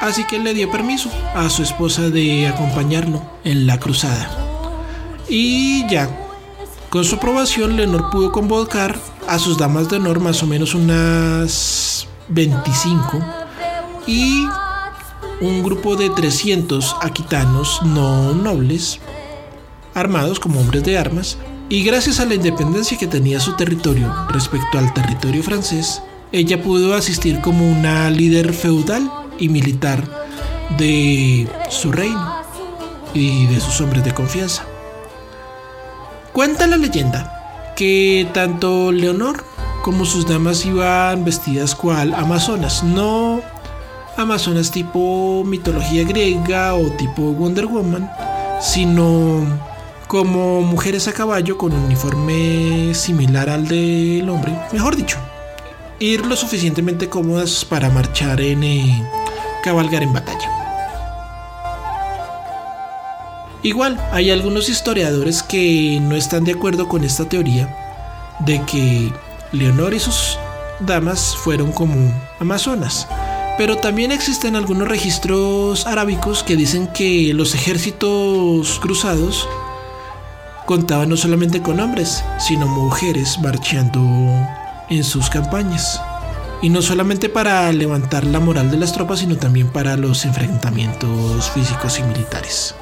Así 0.01 0.25
que 0.25 0.39
le 0.39 0.55
dio 0.55 0.71
permiso 0.71 1.11
a 1.35 1.51
su 1.51 1.63
esposa 1.63 2.09
de 2.09 2.49
acompañarlo 2.49 3.23
en 3.45 3.67
la 3.67 3.79
cruzada. 3.79 4.31
Y 5.29 5.87
ya, 5.89 6.09
con 6.89 7.05
su 7.05 7.17
aprobación, 7.17 7.77
Leonor 7.77 8.11
pudo 8.11 8.33
convocar 8.33 8.97
a 9.29 9.39
sus 9.39 9.59
damas 9.59 9.89
de 9.91 9.97
honor, 9.97 10.19
más 10.19 10.43
o 10.43 10.47
menos 10.47 10.75
unas 10.75 12.09
25, 12.29 13.21
y 14.07 14.47
un 15.41 15.63
grupo 15.63 15.97
de 15.97 16.11
300 16.11 16.97
aquitanos 17.01 17.81
no 17.85 18.35
nobles, 18.35 19.01
armados 19.95 20.39
como 20.39 20.61
hombres 20.61 20.85
de 20.85 20.99
armas, 20.99 21.39
y 21.69 21.85
gracias 21.85 22.21
a 22.21 22.27
la 22.27 22.35
independencia 22.35 22.99
que 22.99 23.07
tenía 23.07 23.41
su 23.41 23.55
territorio 23.55 24.13
respecto 24.29 24.79
al 24.79 24.93
territorio 24.93 25.43
francés, 25.43 26.03
ella 26.33 26.63
pudo 26.63 26.95
asistir 26.95 27.41
como 27.41 27.71
una 27.71 28.11
líder 28.11 28.53
feudal 28.53 29.11
y 29.39 29.49
militar 29.49 30.09
de 30.79 31.49
su 31.69 31.91
reino 31.91 32.37
y 33.15 33.47
de 33.47 33.61
sus 33.61 33.81
hombres 33.81 34.05
de 34.05 34.15
confianza. 34.15 34.65
Cuenta 36.33 36.67
la 36.67 36.77
leyenda 36.77 37.73
que 37.77 38.29
tanto 38.33 38.93
Leonor 38.93 39.45
como 39.83 40.05
sus 40.05 40.27
damas 40.27 40.65
iban 40.67 41.25
vestidas 41.25 41.75
cual 41.75 42.15
amazonas, 42.15 42.85
no 42.85 43.41
amazonas 44.21 44.71
tipo 44.71 45.43
mitología 45.45 46.05
griega 46.05 46.75
o 46.75 46.91
tipo 46.93 47.23
Wonder 47.33 47.67
Woman, 47.67 48.11
sino 48.61 49.45
como 50.07 50.63
mujeres 50.63 51.09
a 51.09 51.13
caballo 51.13 51.57
con 51.57 51.73
un 51.73 51.85
uniforme 51.85 52.95
similar 52.95 53.49
al 53.49 53.69
del 53.69 54.29
hombre, 54.29 54.53
mejor 54.73 54.97
dicho, 54.97 55.19
ir 55.99 56.27
lo 56.27 56.37
suficientemente 56.37 57.09
cómodas 57.09 57.65
para 57.65 57.91
marchar 57.91 58.41
en 58.41 58.65
eh, 58.65 59.03
cabalgar 59.63 60.03
en 60.03 60.13
batalla. 60.13 60.51
Igual, 63.63 64.01
hay 64.11 64.31
algunos 64.31 64.69
historiadores 64.69 65.43
que 65.43 65.99
no 66.01 66.17
están 66.17 66.45
de 66.45 66.53
acuerdo 66.53 66.89
con 66.89 67.05
esta 67.05 67.29
teoría 67.29 67.77
de 68.41 68.63
que 68.65 69.13
Leonor 69.53 69.93
y 69.93 70.01
sus 70.01 70.39
damas 70.81 71.37
fueron 71.37 71.71
como 71.71 71.95
amazonas. 72.39 73.07
Pero 73.61 73.77
también 73.77 74.11
existen 74.11 74.57
algunos 74.57 74.89
registros 74.89 75.87
arábicos 75.87 76.43
que 76.43 76.57
dicen 76.57 76.87
que 76.87 77.35
los 77.35 77.55
ejércitos 77.55 78.81
cruzados 78.81 79.47
contaban 80.65 81.11
no 81.11 81.19
solamente 81.19 81.61
con 81.61 81.79
hombres, 81.79 82.25
sino 82.39 82.67
mujeres 82.67 83.39
marchando 83.39 84.01
en 84.89 85.05
sus 85.05 85.29
campañas. 85.29 86.01
Y 86.63 86.71
no 86.71 86.81
solamente 86.81 87.29
para 87.29 87.71
levantar 87.71 88.25
la 88.25 88.41
moral 88.41 88.71
de 88.71 88.79
las 88.79 88.95
tropas, 88.95 89.19
sino 89.19 89.37
también 89.37 89.69
para 89.69 89.99
los 89.99 90.25
enfrentamientos 90.25 91.51
físicos 91.51 91.99
y 91.99 92.03
militares. 92.05 92.75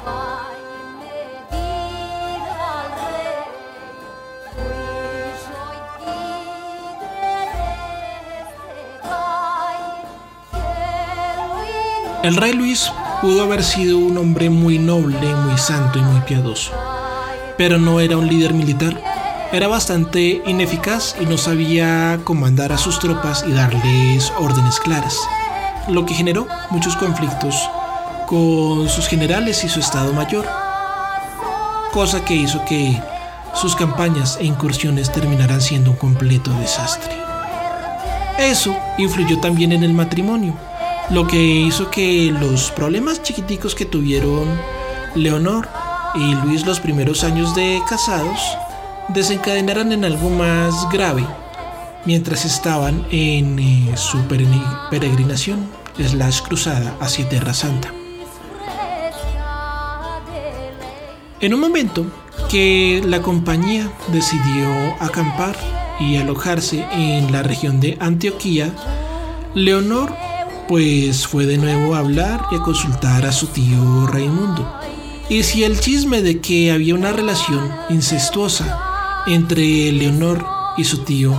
El 12.21 12.35
rey 12.35 12.51
Luis 12.51 12.91
pudo 13.21 13.43
haber 13.43 13.63
sido 13.63 13.97
un 13.97 14.17
hombre 14.17 14.49
muy 14.49 14.77
noble, 14.77 15.35
muy 15.35 15.57
santo 15.57 15.99
y 15.99 16.01
muy 16.01 16.19
piadoso, 16.21 16.73
pero 17.57 17.77
no 17.77 18.01
era 18.01 18.17
un 18.17 18.27
líder 18.27 18.53
militar. 18.53 19.01
Era 19.53 19.69
bastante 19.69 20.41
ineficaz 20.45 21.15
y 21.21 21.25
no 21.25 21.37
sabía 21.37 22.19
comandar 22.25 22.73
a 22.73 22.77
sus 22.77 22.99
tropas 22.99 23.45
y 23.47 23.53
darles 23.53 24.33
órdenes 24.37 24.81
claras, 24.81 25.17
lo 25.87 26.05
que 26.05 26.13
generó 26.13 26.45
muchos 26.71 26.97
conflictos 26.97 27.55
con 28.27 28.89
sus 28.89 29.07
generales 29.07 29.63
y 29.63 29.69
su 29.69 29.79
estado 29.79 30.11
mayor, 30.11 30.45
cosa 31.93 32.25
que 32.25 32.35
hizo 32.35 32.65
que 32.65 33.01
sus 33.53 33.77
campañas 33.77 34.37
e 34.41 34.45
incursiones 34.45 35.09
terminaran 35.09 35.61
siendo 35.61 35.91
un 35.91 35.97
completo 35.97 36.51
desastre. 36.59 37.13
Eso 38.37 38.75
influyó 38.97 39.39
también 39.39 39.71
en 39.71 39.83
el 39.83 39.93
matrimonio, 39.93 40.53
lo 41.11 41.25
que 41.25 41.41
hizo 41.41 41.89
que 41.89 42.31
los 42.39 42.71
problemas 42.71 43.23
chiquiticos 43.23 43.73
que 43.73 43.85
tuvieron 43.85 44.47
Leonor 45.15 45.67
y 46.15 46.35
Luis 46.35 46.65
los 46.65 46.79
primeros 46.79 47.23
años 47.23 47.55
de 47.55 47.81
casados 47.89 48.39
desencadenaran 49.09 49.91
en 49.91 50.05
algo 50.05 50.29
más 50.29 50.87
grave 50.91 51.25
mientras 52.05 52.45
estaban 52.45 53.05
en 53.11 53.59
eh, 53.59 53.97
su 53.97 54.19
peregrinación 54.89 55.67
slash 55.97 56.41
cruzada 56.41 56.95
hacia 56.99 57.27
Tierra 57.27 57.53
Santa. 57.53 57.93
En 61.41 61.53
un 61.53 61.59
momento 61.59 62.05
que 62.49 63.01
la 63.05 63.21
compañía 63.21 63.91
decidió 64.11 64.69
acampar 64.99 65.55
y 65.99 66.17
alojarse 66.17 66.85
en 66.91 67.31
la 67.31 67.43
región 67.43 67.79
de 67.79 67.97
Antioquía, 67.99 68.73
Leonor 69.55 70.13
pues 70.69 71.25
fue 71.25 71.47
de 71.47 71.57
nuevo 71.57 71.95
a 71.95 71.99
hablar 71.99 72.45
y 72.51 72.55
a 72.55 72.59
consultar 72.59 73.25
a 73.25 73.31
su 73.31 73.47
tío 73.47 74.05
Raimundo. 74.05 74.71
Y 75.27 75.41
si 75.41 75.63
el 75.63 75.79
chisme 75.79 76.21
de 76.21 76.41
que 76.41 76.71
había 76.71 76.93
una 76.93 77.11
relación 77.11 77.71
incestuosa 77.89 79.23
entre 79.25 79.91
Leonor 79.91 80.45
y 80.77 80.83
su 80.83 80.99
tío 80.99 81.35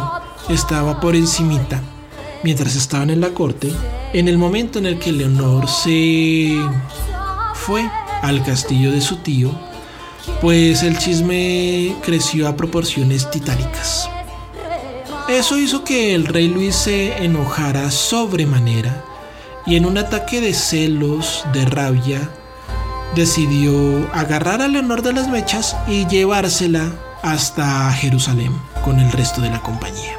estaba 0.49 0.99
por 0.99 1.15
encimita 1.15 1.81
mientras 2.43 2.75
estaban 2.75 3.09
en 3.09 3.21
la 3.21 3.31
corte, 3.31 3.73
en 4.13 4.27
el 4.27 4.37
momento 4.37 4.81
en 4.81 4.87
el 4.87 4.99
que 4.99 5.13
Leonor 5.13 5.69
se 5.69 6.57
fue 7.55 7.89
al 8.23 8.43
castillo 8.43 8.91
de 8.91 9.01
su 9.01 9.19
tío, 9.19 9.53
pues 10.41 10.83
el 10.83 10.99
chisme 10.99 11.95
creció 12.03 12.49
a 12.49 12.57
proporciones 12.57 13.31
titánicas. 13.31 14.11
Eso 15.29 15.57
hizo 15.57 15.85
que 15.85 16.17
el 16.17 16.27
rey 16.27 16.49
Luis 16.49 16.75
se 16.75 17.25
enojara 17.25 17.93
sobremanera 17.93 19.05
y 19.71 19.77
en 19.77 19.87
un 19.87 19.99
ataque 19.99 20.41
de 20.41 20.53
celos, 20.53 21.45
de 21.53 21.65
rabia, 21.65 22.29
decidió 23.15 23.73
agarrar 24.13 24.63
a 24.63 24.67
Leonor 24.67 25.01
de 25.01 25.13
las 25.13 25.29
mechas 25.29 25.77
y 25.87 26.09
llevársela 26.09 26.91
hasta 27.23 27.93
Jerusalén 27.93 28.53
con 28.85 28.99
el 28.99 29.13
resto 29.13 29.41
de 29.41 29.49
la 29.49 29.61
compañía. 29.61 30.17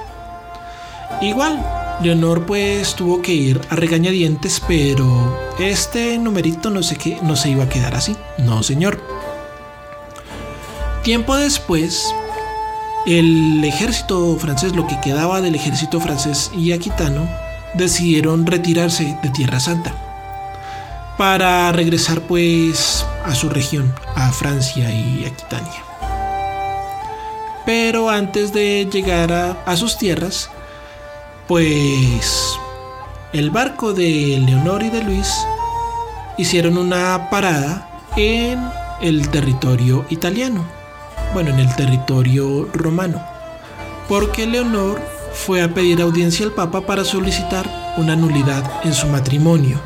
Igual, 1.19 1.61
Leonor 2.01 2.45
pues 2.45 2.95
tuvo 2.95 3.21
que 3.21 3.33
ir 3.33 3.59
a 3.69 3.75
regañadientes, 3.75 4.61
pero 4.65 5.37
este 5.59 6.17
numerito 6.17 6.69
no 6.69 6.81
sé 6.81 6.95
qué 6.95 7.19
no 7.21 7.35
se 7.35 7.49
iba 7.49 7.65
a 7.65 7.69
quedar 7.69 7.93
así. 7.93 8.15
No, 8.37 8.63
señor. 8.63 9.01
Tiempo 11.03 11.35
después, 11.35 12.15
el 13.05 13.61
ejército 13.65 14.37
francés, 14.37 14.77
lo 14.77 14.87
que 14.87 15.01
quedaba 15.01 15.41
del 15.41 15.55
ejército 15.55 15.99
francés 15.99 16.51
y 16.55 16.71
aquitano, 16.71 17.27
decidieron 17.73 18.45
retirarse 18.45 19.17
de 19.21 19.29
Tierra 19.29 19.59
Santa 19.59 19.93
para 21.17 21.71
regresar 21.71 22.21
pues 22.21 23.05
a 23.25 23.35
su 23.35 23.49
región, 23.49 23.93
a 24.15 24.31
Francia 24.31 24.91
y 24.91 25.25
Aquitania. 25.25 25.83
Pero 27.65 28.09
antes 28.09 28.51
de 28.53 28.87
llegar 28.91 29.31
a, 29.31 29.77
sus 29.77 29.97
tierras, 29.97 30.49
pues 31.47 32.57
el 33.33 33.51
barco 33.51 33.93
de 33.93 34.41
Leonor 34.43 34.81
y 34.81 34.89
de 34.89 35.03
Luis 35.03 35.31
hicieron 36.37 36.77
una 36.77 37.29
parada 37.29 37.87
en 38.17 38.59
el 39.01 39.29
territorio 39.29 40.05
italiano, 40.09 40.65
bueno, 41.33 41.51
en 41.51 41.59
el 41.59 41.75
territorio 41.75 42.67
romano, 42.73 43.23
porque 44.09 44.47
Leonor 44.47 44.99
fue 45.33 45.61
a 45.61 45.73
pedir 45.73 46.01
audiencia 46.01 46.45
al 46.45 46.51
Papa 46.51 46.81
para 46.81 47.03
solicitar 47.03 47.93
una 47.97 48.15
nulidad 48.15 48.63
en 48.83 48.93
su 48.93 49.07
matrimonio, 49.07 49.79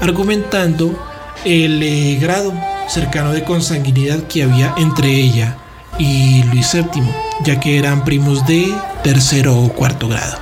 argumentando 0.00 0.98
el 1.44 1.82
eh, 1.82 2.18
grado 2.20 2.52
cercano 2.88 3.32
de 3.32 3.44
consanguinidad 3.44 4.22
que 4.24 4.42
había 4.42 4.74
entre 4.76 5.10
ella 5.10 5.56
y 5.98 6.42
Luis 6.44 6.72
VII, 6.72 7.02
ya 7.44 7.60
que 7.60 7.78
eran 7.78 8.04
primos 8.04 8.46
de 8.46 8.72
tercero 9.02 9.58
o 9.58 9.72
cuarto 9.72 10.08
grado. 10.08 10.38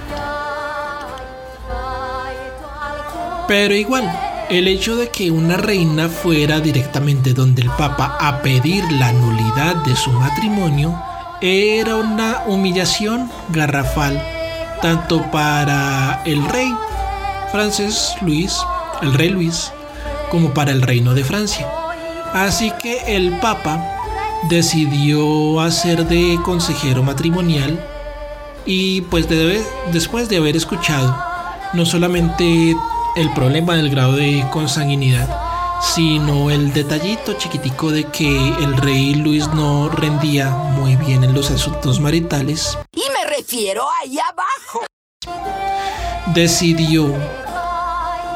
Pero 3.49 3.75
igual, 3.75 4.11
el 4.51 4.69
hecho 4.69 4.97
de 4.97 5.09
que 5.09 5.31
una 5.31 5.57
reina 5.57 6.09
fuera 6.09 6.61
directamente 6.61 7.33
donde 7.33 7.63
el 7.63 7.71
Papa 7.71 8.17
a 8.21 8.43
pedir 8.43 8.85
la 8.93 9.13
nulidad 9.13 9.77
de 9.85 9.95
su 9.95 10.11
matrimonio 10.11 11.01
era 11.41 11.97
una 11.97 12.43
humillación 12.47 13.31
garrafal 13.51 14.36
tanto 14.83 15.23
para 15.31 16.23
el 16.25 16.45
rey 16.49 16.75
francés 17.53 18.15
Luis, 18.23 18.57
el 19.03 19.15
rey 19.15 19.31
Luis, 19.31 19.73
como 20.31 20.53
para 20.53 20.73
el 20.73 20.83
reino 20.83 21.15
de 21.15 21.25
Francia. 21.25 21.67
Así 22.33 22.73
que 22.83 23.17
el 23.17 23.39
Papa 23.39 23.81
decidió 24.49 25.61
hacer 25.61 26.07
de 26.07 26.39
consejero 26.45 27.03
matrimonial 27.03 27.81
y 28.65 29.03
pues 29.03 29.27
después 29.93 30.29
de 30.29 30.37
haber 30.37 30.57
escuchado 30.57 31.17
no 31.73 31.87
solamente 31.87 32.77
el 33.17 33.31
problema 33.33 33.75
del 33.77 33.91
grado 33.91 34.17
de 34.17 34.45
consanguinidad, 34.51 35.29
sino 35.81 36.51
el 36.51 36.73
detallito 36.73 37.35
chiquitico 37.35 37.91
de 37.91 38.05
que 38.05 38.49
el 38.63 38.77
rey 38.77 39.15
Luis 39.15 39.49
no 39.49 39.89
rendía 39.89 40.51
muy 40.51 40.97
bien 40.97 41.25
en 41.25 41.35
los 41.35 41.51
asuntos 41.51 42.01
maritales. 42.01 42.79
Prefiero 43.37 43.85
ahí 44.01 44.17
abajo. 44.19 44.87
Decidió 46.33 47.15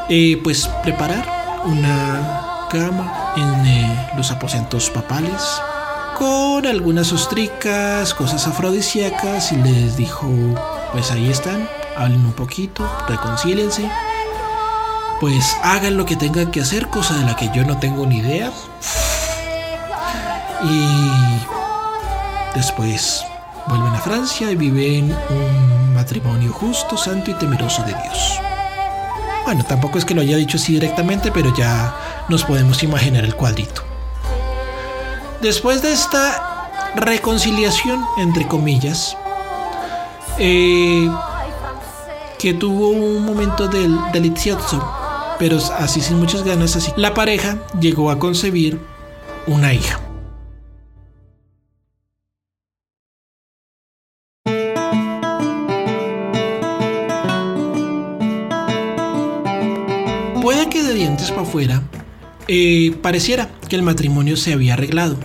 eh, 0.09 0.39
pues 0.43 0.67
preparar 0.83 1.25
una 1.65 2.67
cama 2.69 3.33
en 3.35 3.65
eh, 3.65 4.09
los 4.15 4.29
aposentos 4.29 4.91
papales 4.91 5.41
con 6.19 6.67
algunas 6.67 7.11
ostricas, 7.13 8.13
cosas 8.13 8.45
afrodisíacas 8.45 9.51
y 9.51 9.55
les 9.55 9.97
dijo, 9.97 10.27
pues 10.91 11.09
ahí 11.09 11.31
están, 11.31 11.67
hablen 11.97 12.23
un 12.23 12.33
poquito, 12.33 12.87
reconcílense, 13.07 13.89
pues 15.19 15.57
hagan 15.63 15.97
lo 15.97 16.05
que 16.05 16.15
tengan 16.15 16.51
que 16.51 16.61
hacer, 16.61 16.89
cosa 16.89 17.15
de 17.17 17.25
la 17.25 17.35
que 17.35 17.49
yo 17.55 17.65
no 17.65 17.79
tengo 17.79 18.05
ni 18.05 18.19
idea. 18.19 18.51
Y 20.63 21.39
después 22.53 23.23
vuelven 23.67 23.93
a 23.93 23.99
Francia 23.99 24.51
y 24.51 24.55
viven 24.55 25.15
un 25.29 25.93
matrimonio 25.93 26.51
justo, 26.51 26.97
santo 26.97 27.31
y 27.31 27.33
temeroso 27.35 27.81
de 27.83 27.93
Dios. 27.93 28.39
Bueno, 29.45 29.63
tampoco 29.63 29.97
es 29.97 30.05
que 30.05 30.13
lo 30.13 30.21
haya 30.21 30.37
dicho 30.37 30.57
así 30.57 30.73
directamente, 30.73 31.31
pero 31.31 31.53
ya 31.55 31.95
nos 32.29 32.43
podemos 32.43 32.83
imaginar 32.83 33.23
el 33.23 33.35
cuadrito. 33.35 33.83
Después 35.41 35.81
de 35.81 35.91
esta 35.91 36.93
reconciliación, 36.95 38.05
entre 38.17 38.47
comillas, 38.47 39.17
eh, 40.37 41.09
que 42.37 42.53
tuvo 42.53 42.89
un 42.89 43.25
momento 43.25 43.67
del 43.67 43.95
delicioso, 44.11 44.83
pero 45.39 45.57
así 45.79 46.01
sin 46.01 46.19
muchas 46.19 46.43
ganas, 46.43 46.75
así, 46.75 46.91
la 46.95 47.13
pareja 47.13 47.57
llegó 47.79 48.11
a 48.11 48.19
concebir 48.19 48.79
una 49.47 49.73
hija. 49.73 49.99
Afuera 61.51 61.83
eh, 62.47 62.95
pareciera 63.01 63.49
que 63.67 63.75
el 63.75 63.83
matrimonio 63.83 64.37
se 64.37 64.53
había 64.53 64.75
arreglado, 64.75 65.17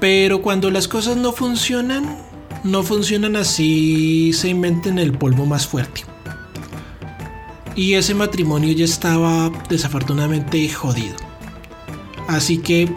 pero 0.00 0.40
cuando 0.40 0.70
las 0.70 0.88
cosas 0.88 1.18
no 1.18 1.32
funcionan, 1.32 2.16
no 2.64 2.82
funcionan 2.82 3.36
así, 3.36 4.32
se 4.32 4.48
inventen 4.48 4.98
el 4.98 5.12
polvo 5.12 5.44
más 5.44 5.66
fuerte. 5.66 6.04
Y 7.76 7.94
ese 7.94 8.14
matrimonio 8.14 8.72
ya 8.72 8.86
estaba 8.86 9.50
desafortunadamente 9.68 10.66
jodido. 10.70 11.16
Así 12.28 12.56
que 12.56 12.88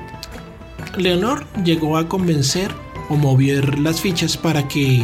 Leonor 0.97 1.45
llegó 1.65 1.97
a 1.97 2.07
convencer 2.07 2.71
o 3.09 3.17
mover 3.17 3.79
las 3.79 3.99
fichas 3.99 4.37
para 4.37 4.65
que 4.69 5.03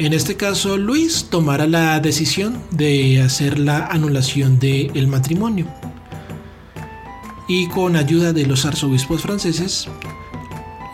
en 0.00 0.12
este 0.12 0.36
caso 0.36 0.78
Luis 0.78 1.28
tomara 1.30 1.68
la 1.68 2.00
decisión 2.00 2.60
de 2.72 3.22
hacer 3.22 3.60
la 3.60 3.86
anulación 3.86 4.58
del 4.58 5.06
matrimonio. 5.06 5.66
Y 7.46 7.68
con 7.68 7.96
ayuda 7.96 8.32
de 8.32 8.46
los 8.46 8.64
arzobispos 8.64 9.22
franceses, 9.22 9.88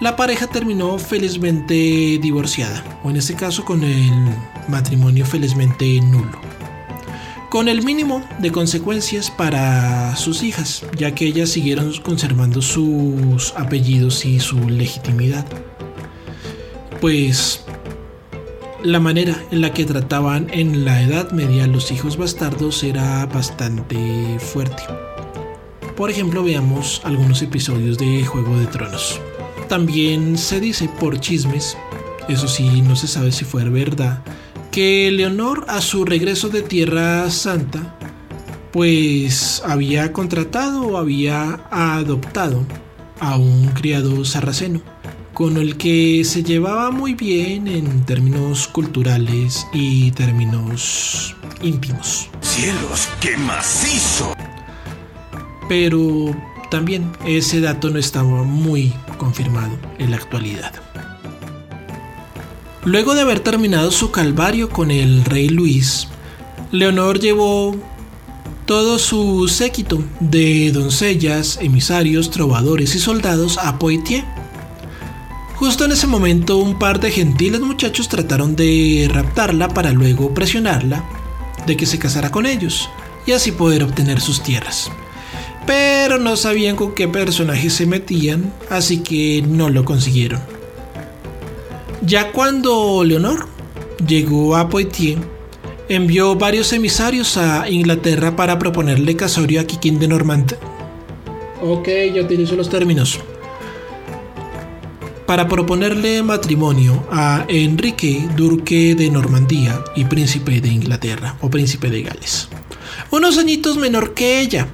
la 0.00 0.16
pareja 0.16 0.46
terminó 0.46 0.98
felizmente 0.98 2.18
divorciada, 2.22 2.82
o 3.04 3.10
en 3.10 3.16
este 3.16 3.34
caso 3.34 3.64
con 3.64 3.84
el 3.84 4.10
matrimonio 4.68 5.26
felizmente 5.26 6.00
nulo. 6.00 6.40
Con 7.50 7.68
el 7.68 7.84
mínimo 7.84 8.22
de 8.38 8.50
consecuencias 8.50 9.30
para 9.30 10.16
sus 10.16 10.42
hijas, 10.42 10.84
ya 10.96 11.14
que 11.14 11.26
ellas 11.26 11.50
siguieron 11.50 11.92
conservando 12.02 12.62
sus 12.62 13.52
apellidos 13.56 14.24
y 14.24 14.40
su 14.40 14.68
legitimidad. 14.68 15.44
Pues 17.00 17.64
la 18.82 19.00
manera 19.00 19.36
en 19.50 19.60
la 19.60 19.74
que 19.74 19.84
trataban 19.84 20.48
en 20.50 20.84
la 20.84 21.02
Edad 21.02 21.32
Media 21.32 21.66
los 21.66 21.90
hijos 21.90 22.16
bastardos 22.16 22.82
era 22.84 23.26
bastante 23.26 24.38
fuerte. 24.38 24.82
Por 26.00 26.10
ejemplo, 26.10 26.42
veamos 26.42 27.02
algunos 27.04 27.42
episodios 27.42 27.98
de 27.98 28.24
Juego 28.24 28.58
de 28.58 28.64
Tronos. 28.64 29.20
También 29.68 30.38
se 30.38 30.58
dice 30.58 30.88
por 30.98 31.20
chismes, 31.20 31.76
eso 32.26 32.48
sí, 32.48 32.80
no 32.80 32.96
se 32.96 33.06
sabe 33.06 33.32
si 33.32 33.44
fue 33.44 33.68
verdad, 33.68 34.22
que 34.72 35.10
Leonor 35.10 35.66
a 35.68 35.82
su 35.82 36.06
regreso 36.06 36.48
de 36.48 36.62
Tierra 36.62 37.28
Santa, 37.28 37.98
pues 38.72 39.62
había 39.62 40.10
contratado 40.14 40.86
o 40.86 40.96
había 40.96 41.60
adoptado 41.70 42.64
a 43.18 43.36
un 43.36 43.66
criado 43.68 44.24
sarraceno 44.24 44.80
con 45.34 45.58
el 45.58 45.76
que 45.76 46.22
se 46.24 46.42
llevaba 46.42 46.90
muy 46.90 47.12
bien 47.12 47.68
en 47.68 48.06
términos 48.06 48.68
culturales 48.68 49.66
y 49.74 50.12
términos 50.12 51.36
íntimos. 51.60 52.30
¡Cielos, 52.40 53.06
qué 53.20 53.36
macizo! 53.36 54.34
Pero 55.70 56.34
también 56.68 57.12
ese 57.24 57.60
dato 57.60 57.90
no 57.90 58.00
estaba 58.00 58.42
muy 58.42 58.92
confirmado 59.18 59.78
en 60.00 60.10
la 60.10 60.16
actualidad. 60.16 60.72
Luego 62.84 63.14
de 63.14 63.20
haber 63.20 63.38
terminado 63.38 63.92
su 63.92 64.10
calvario 64.10 64.68
con 64.68 64.90
el 64.90 65.24
rey 65.24 65.48
Luis, 65.48 66.08
Leonor 66.72 67.20
llevó 67.20 67.76
todo 68.66 68.98
su 68.98 69.46
séquito 69.46 70.02
de 70.18 70.72
doncellas, 70.72 71.60
emisarios, 71.62 72.32
trovadores 72.32 72.96
y 72.96 72.98
soldados 72.98 73.56
a 73.56 73.78
Poitiers 73.78 74.26
Justo 75.54 75.84
en 75.84 75.92
ese 75.92 76.08
momento 76.08 76.56
un 76.56 76.80
par 76.80 76.98
de 76.98 77.12
gentiles 77.12 77.60
muchachos 77.60 78.08
trataron 78.08 78.56
de 78.56 79.08
raptarla 79.12 79.68
para 79.68 79.92
luego 79.92 80.34
presionarla 80.34 81.04
de 81.64 81.76
que 81.76 81.86
se 81.86 82.00
casara 82.00 82.32
con 82.32 82.44
ellos 82.44 82.90
y 83.24 83.30
así 83.30 83.52
poder 83.52 83.84
obtener 83.84 84.20
sus 84.20 84.42
tierras. 84.42 84.90
Pero 85.70 86.18
no 86.18 86.36
sabían 86.36 86.74
con 86.74 86.96
qué 86.96 87.06
personajes 87.06 87.74
se 87.74 87.86
metían, 87.86 88.52
así 88.70 89.04
que 89.04 89.40
no 89.46 89.68
lo 89.68 89.84
consiguieron. 89.84 90.40
Ya 92.04 92.32
cuando 92.32 93.04
Leonor 93.04 93.46
llegó 94.04 94.56
a 94.56 94.68
Poitiers, 94.68 95.20
envió 95.88 96.34
varios 96.34 96.72
emisarios 96.72 97.36
a 97.36 97.70
Inglaterra 97.70 98.34
para 98.34 98.58
proponerle 98.58 99.14
casorio 99.14 99.60
a 99.60 99.64
Kikín 99.64 100.00
de 100.00 100.08
Normandía. 100.08 100.58
Ok, 101.62 101.86
ya 102.16 102.22
utilizo 102.22 102.56
los 102.56 102.68
términos 102.68 103.20
para 105.24 105.46
proponerle 105.46 106.24
matrimonio 106.24 107.06
a 107.12 107.44
Enrique, 107.46 108.26
duque 108.36 108.96
de 108.96 109.08
Normandía 109.08 109.84
y 109.94 110.06
príncipe 110.06 110.60
de 110.60 110.66
Inglaterra 110.66 111.36
o 111.40 111.48
príncipe 111.48 111.90
de 111.90 112.02
Gales. 112.02 112.48
Unos 113.12 113.38
añitos 113.38 113.76
menor 113.76 114.14
que 114.14 114.40
ella, 114.40 114.66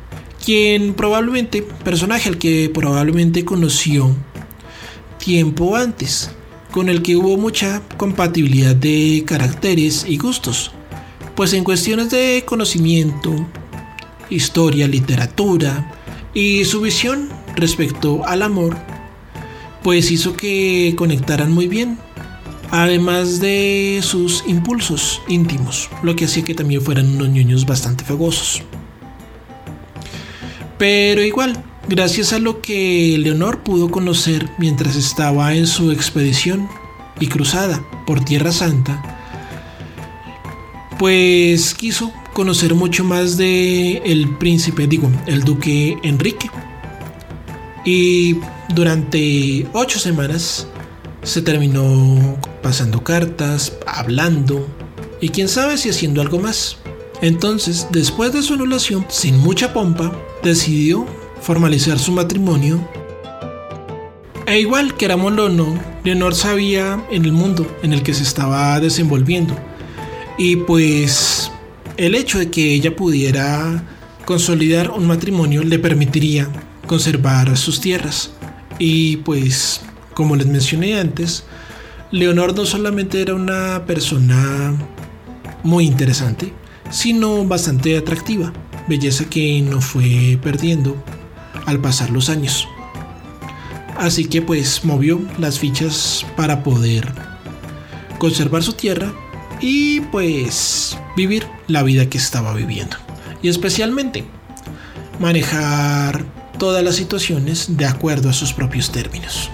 quien 0.46 0.94
probablemente, 0.94 1.60
personaje 1.60 2.28
al 2.28 2.38
que 2.38 2.70
probablemente 2.72 3.44
conoció 3.44 4.14
tiempo 5.18 5.74
antes, 5.74 6.30
con 6.70 6.88
el 6.88 7.02
que 7.02 7.16
hubo 7.16 7.36
mucha 7.36 7.82
compatibilidad 7.96 8.76
de 8.76 9.24
caracteres 9.26 10.06
y 10.08 10.18
gustos, 10.18 10.70
pues 11.34 11.52
en 11.52 11.64
cuestiones 11.64 12.10
de 12.10 12.44
conocimiento, 12.46 13.34
historia, 14.30 14.86
literatura 14.86 15.92
y 16.32 16.64
su 16.64 16.80
visión 16.80 17.28
respecto 17.56 18.24
al 18.24 18.42
amor 18.42 18.76
pues 19.82 20.12
hizo 20.12 20.36
que 20.36 20.94
conectaran 20.96 21.52
muy 21.52 21.66
bien, 21.66 21.98
además 22.70 23.40
de 23.40 23.98
sus 24.00 24.44
impulsos 24.46 25.20
íntimos, 25.26 25.90
lo 26.04 26.14
que 26.14 26.26
hacía 26.26 26.44
que 26.44 26.54
también 26.54 26.82
fueran 26.82 27.16
unos 27.16 27.30
ñoños 27.30 27.66
bastante 27.66 28.04
fogosos. 28.04 28.62
Pero 30.78 31.22
igual, 31.22 31.64
gracias 31.88 32.32
a 32.32 32.38
lo 32.38 32.60
que 32.60 33.16
Leonor 33.18 33.62
pudo 33.62 33.90
conocer 33.90 34.48
mientras 34.58 34.96
estaba 34.96 35.54
en 35.54 35.66
su 35.66 35.90
expedición 35.90 36.68
y 37.18 37.28
cruzada 37.28 37.82
por 38.06 38.24
Tierra 38.24 38.52
Santa, 38.52 39.02
pues 40.98 41.74
quiso 41.74 42.12
conocer 42.32 42.74
mucho 42.74 43.04
más 43.04 43.36
de 43.36 43.98
el 44.04 44.36
príncipe, 44.36 44.86
digo, 44.86 45.10
el 45.26 45.42
duque 45.44 45.96
Enrique. 46.02 46.50
Y 47.84 48.36
durante 48.74 49.66
ocho 49.72 49.98
semanas 49.98 50.66
se 51.22 51.40
terminó 51.40 52.36
pasando 52.62 53.02
cartas, 53.02 53.72
hablando 53.86 54.66
y 55.20 55.30
quién 55.30 55.48
sabe 55.48 55.78
si 55.78 55.88
haciendo 55.88 56.20
algo 56.20 56.38
más. 56.38 56.76
Entonces, 57.22 57.86
después 57.90 58.32
de 58.32 58.42
su 58.42 58.54
anulación, 58.54 59.06
sin 59.08 59.38
mucha 59.38 59.72
pompa, 59.72 60.12
decidió 60.46 61.06
formalizar 61.40 61.98
su 61.98 62.12
matrimonio. 62.12 62.80
E 64.46 64.60
igual, 64.60 64.96
querámoslo 64.96 65.46
o 65.46 65.48
no, 65.48 65.78
Leonor 66.04 66.34
sabía 66.34 67.04
en 67.10 67.24
el 67.24 67.32
mundo 67.32 67.66
en 67.82 67.92
el 67.92 68.02
que 68.02 68.14
se 68.14 68.22
estaba 68.22 68.78
desenvolviendo. 68.80 69.54
Y 70.38 70.56
pues 70.56 71.50
el 71.96 72.14
hecho 72.14 72.38
de 72.38 72.50
que 72.50 72.72
ella 72.74 72.94
pudiera 72.94 73.82
consolidar 74.24 74.90
un 74.90 75.06
matrimonio 75.06 75.62
le 75.62 75.78
permitiría 75.78 76.48
conservar 76.86 77.56
sus 77.56 77.80
tierras. 77.80 78.30
Y 78.78 79.18
pues, 79.18 79.80
como 80.14 80.36
les 80.36 80.46
mencioné 80.46 80.98
antes, 80.98 81.44
Leonor 82.10 82.54
no 82.54 82.66
solamente 82.66 83.20
era 83.20 83.34
una 83.34 83.84
persona 83.86 84.74
muy 85.62 85.86
interesante, 85.86 86.52
sino 86.90 87.44
bastante 87.44 87.96
atractiva, 87.96 88.52
belleza 88.88 89.24
que 89.24 89.60
no 89.62 89.80
fue 89.80 90.38
perdiendo 90.42 90.96
al 91.66 91.80
pasar 91.80 92.10
los 92.10 92.28
años. 92.28 92.68
Así 93.96 94.26
que 94.26 94.42
pues 94.42 94.84
movió 94.84 95.20
las 95.38 95.58
fichas 95.58 96.24
para 96.36 96.62
poder 96.62 97.10
conservar 98.18 98.62
su 98.62 98.74
tierra 98.74 99.12
y 99.60 100.00
pues 100.00 100.98
vivir 101.16 101.46
la 101.66 101.82
vida 101.82 102.08
que 102.08 102.18
estaba 102.18 102.52
viviendo. 102.52 102.96
Y 103.42 103.48
especialmente 103.48 104.24
manejar 105.18 106.24
todas 106.58 106.84
las 106.84 106.96
situaciones 106.96 107.76
de 107.76 107.86
acuerdo 107.86 108.30
a 108.30 108.32
sus 108.32 108.52
propios 108.52 108.90
términos. 108.90 109.50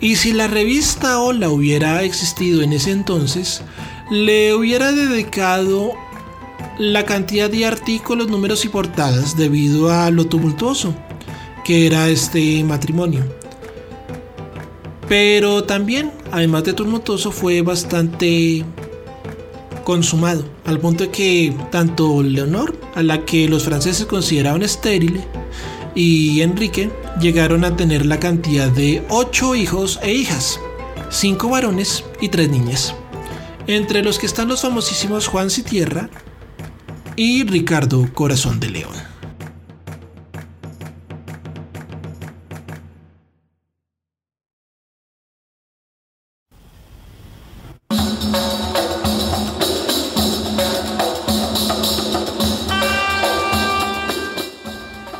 Y 0.00 0.16
si 0.16 0.32
la 0.32 0.46
revista 0.46 1.20
Hola 1.20 1.48
hubiera 1.48 2.02
existido 2.02 2.62
en 2.62 2.72
ese 2.74 2.90
entonces, 2.90 3.62
le 4.10 4.54
hubiera 4.54 4.92
dedicado 4.92 5.92
la 6.78 7.04
cantidad 7.04 7.48
de 7.50 7.64
artículos, 7.64 8.28
números 8.28 8.64
y 8.64 8.68
portadas 8.68 9.36
debido 9.36 9.90
a 9.90 10.10
lo 10.10 10.26
tumultuoso 10.26 10.94
que 11.64 11.86
era 11.86 12.08
este 12.08 12.62
matrimonio. 12.62 13.24
Pero 15.08 15.64
también, 15.64 16.12
además 16.30 16.64
de 16.64 16.74
tumultuoso, 16.74 17.32
fue 17.32 17.62
bastante 17.62 18.64
consumado, 19.82 20.44
al 20.64 20.78
punto 20.78 21.04
de 21.04 21.10
que 21.10 21.54
tanto 21.70 22.22
Leonor, 22.22 22.76
a 22.94 23.02
la 23.02 23.24
que 23.24 23.48
los 23.48 23.64
franceses 23.64 24.06
consideraban 24.06 24.62
estéril, 24.62 25.24
y 25.94 26.40
Enrique 26.42 26.90
llegaron 27.20 27.64
a 27.64 27.76
tener 27.76 28.04
la 28.04 28.20
cantidad 28.20 28.68
de 28.68 29.04
8 29.08 29.54
hijos 29.54 29.98
e 30.02 30.12
hijas, 30.12 30.60
5 31.10 31.48
varones 31.48 32.04
y 32.20 32.28
3 32.28 32.50
niñas, 32.50 32.94
entre 33.66 34.02
los 34.02 34.18
que 34.18 34.26
están 34.26 34.48
los 34.48 34.62
famosísimos 34.62 35.26
Juan 35.26 35.50
Citierra 35.50 36.10
y 37.16 37.44
Ricardo 37.44 38.12
Corazón 38.12 38.60
de 38.60 38.68
León. 38.68 38.92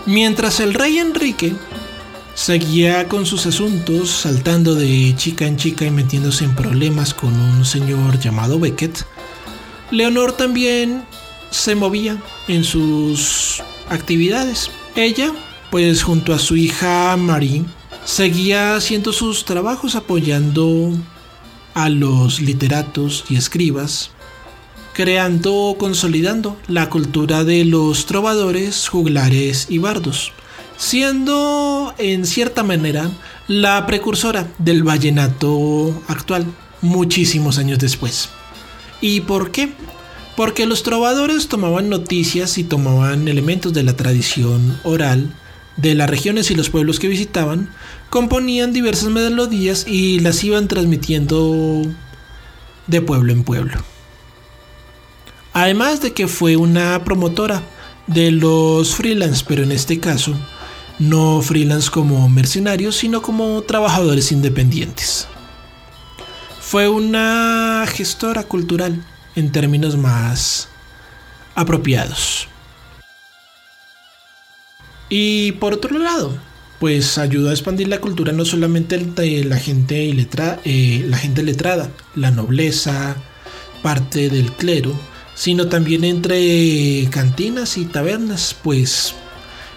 Mientras 0.05 0.61
el 0.61 0.75
rey 0.75 0.99
Enrique 0.99 1.53
seguía 2.35 3.09
con 3.09 3.27
sus 3.27 3.47
asuntos, 3.47 4.11
saltando 4.11 4.75
de 4.75 5.15
chica 5.17 5.47
en 5.47 5.57
chica 5.57 5.85
y 5.85 5.91
metiéndose 5.91 6.45
en 6.45 6.55
problemas 6.55 7.13
con 7.13 7.35
un 7.35 7.65
señor 7.65 8.19
llamado 8.19 8.61
Beckett, 8.61 9.05
Leonor 9.91 10.33
también 10.33 11.05
se 11.51 11.75
movía 11.75 12.23
en 12.49 12.65
sus 12.65 13.63
actividades. 13.89 14.71
Ella, 14.95 15.33
pues 15.71 16.03
junto 16.03 16.33
a 16.33 16.39
su 16.39 16.57
hija 16.57 17.17
Marie, 17.17 17.65
seguía 18.05 18.77
haciendo 18.77 19.13
sus 19.13 19.45
trabajos 19.45 19.95
apoyando 19.95 20.93
a 21.75 21.89
los 21.89 22.41
literatos 22.41 23.25
y 23.29 23.37
escribas 23.37 24.11
creando, 24.97 25.77
consolidando 25.79 26.57
la 26.69 26.89
cultura 26.89 27.45
de 27.45 27.67
los 27.67 28.07
trovadores, 28.07 28.89
juglares 28.89 29.67
y 29.69 29.77
bardos, 29.77 30.33
siendo 30.79 31.93
en 31.99 32.25
cierta 32.25 32.63
manera 32.63 33.11
la 33.47 33.85
precursora 33.87 34.51
del 34.57 34.85
vallenato 34.85 36.03
actual, 36.09 36.47
muchísimos 36.81 37.59
años 37.59 37.79
después. 37.79 38.31
¿Y 39.03 39.21
por 39.21 39.51
qué? 39.51 39.75
Porque 40.37 40.66
los 40.66 40.83
trovadores 40.83 41.49
tomaban 41.49 41.88
noticias 41.88 42.59
y 42.59 42.64
tomaban 42.64 43.27
elementos 43.27 43.72
de 43.72 43.83
la 43.83 43.96
tradición 43.96 44.79
oral 44.85 45.35
de 45.77 45.94
las 45.94 46.09
regiones 46.09 46.51
y 46.51 46.55
los 46.55 46.70
pueblos 46.70 46.99
que 46.99 47.09
visitaban, 47.09 47.70
componían 48.11 48.72
diversas 48.72 49.11
melodías 49.11 49.87
y 49.87 50.20
las 50.20 50.42
iban 50.44 50.68
transmitiendo 50.68 51.83
de 52.87 53.01
pueblo 53.01 53.33
en 53.33 53.44
pueblo. 53.44 53.79
Además 55.53 56.01
de 56.01 56.12
que 56.12 56.29
fue 56.29 56.57
una 56.57 57.03
promotora 57.05 57.62
de 58.07 58.31
los 58.31 58.94
freelance, 58.94 59.44
pero 59.46 59.62
en 59.62 59.72
este 59.72 60.01
caso 60.01 60.35
no 60.99 61.42
freelance 61.42 61.90
como 61.90 62.29
mercenarios, 62.29 62.96
sino 62.96 63.22
como 63.22 63.62
trabajadores 63.62 64.33
independientes. 64.33 65.29
Fue 66.61 66.88
una 66.88 67.85
gestora 67.87 68.44
cultural 68.44 69.05
en 69.37 69.53
términos 69.53 69.96
más 69.96 70.68
apropiados. 71.55 72.49
Y 75.09 75.53
por 75.53 75.75
otro 75.75 75.99
lado, 75.99 76.37
pues 76.81 77.16
ayudó 77.18 77.51
a 77.51 77.53
expandir 77.53 77.88
la 77.88 78.01
cultura 78.01 78.33
no 78.33 78.44
solamente 78.44 78.99
de 78.99 79.44
la 79.44 79.59
gente, 79.59 80.11
eh, 80.11 81.05
la 81.09 81.16
gente 81.16 81.42
letrada, 81.42 81.90
la 82.14 82.31
nobleza, 82.31 83.16
parte 83.83 84.29
del 84.29 84.53
clero, 84.53 84.92
sino 85.35 85.68
también 85.68 86.03
entre 86.05 87.07
cantinas 87.11 87.79
y 87.79 87.85
tabernas, 87.85 88.57
pues 88.62 89.14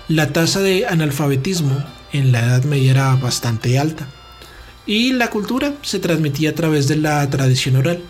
la 0.08 0.34
tasa 0.34 0.62
de 0.62 0.88
analfabetismo 0.88 1.84
en 2.12 2.32
la 2.32 2.40
Edad 2.40 2.64
Media 2.64 2.92
era 2.92 3.16
bastante 3.16 3.78
alta. 3.78 4.08
Y 4.86 5.14
la 5.14 5.30
cultura 5.30 5.76
se 5.84 6.00
transmitía 6.00 6.50
a 6.50 6.56
través 6.56 6.88
de 6.88 6.96
la 6.96 7.30
tradición 7.30 7.76
oral. 7.76 8.02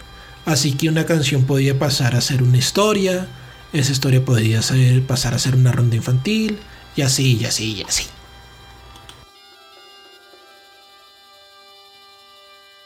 Así 0.49 0.71
que 0.71 0.89
una 0.89 1.05
canción 1.05 1.43
podía 1.43 1.77
pasar 1.77 2.15
a 2.15 2.21
ser 2.21 2.41
una 2.41 2.57
historia, 2.57 3.27
esa 3.71 3.91
historia 3.91 4.25
podía 4.25 4.62
pasar 5.05 5.35
a 5.35 5.38
ser 5.38 5.55
una 5.55 5.71
ronda 5.71 5.95
infantil, 5.95 6.57
y 6.95 7.03
así, 7.03 7.38
y 7.39 7.45
así, 7.45 7.73
y 7.73 7.83
así. 7.83 8.05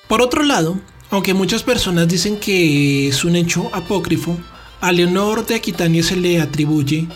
Por 0.10 0.22
otro 0.22 0.44
lado, 0.44 0.78
aunque 1.10 1.34
muchas 1.34 1.64
personas 1.64 2.10
dicen 2.10 2.38
que 2.38 3.08
es 3.08 3.24
un 3.24 3.38
hecho 3.38 3.74
apócrifo, 3.74 4.38
a 4.82 4.92
Leonor 4.92 5.46
de 5.46 5.56
Aquitania 5.56 6.04
se 6.04 6.18
le 6.18 6.42
atribuye 6.42 7.08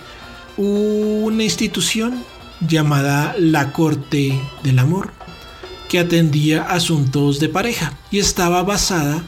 una 0.55 1.43
institución 1.43 2.23
llamada 2.65 3.36
la 3.38 3.73
Corte 3.73 4.39
del 4.63 4.79
Amor, 4.79 5.12
que 5.89 5.99
atendía 5.99 6.63
asuntos 6.63 7.41
de 7.41 7.49
pareja 7.49 7.99
y 8.12 8.19
estaba 8.19 8.63
basada 8.63 9.21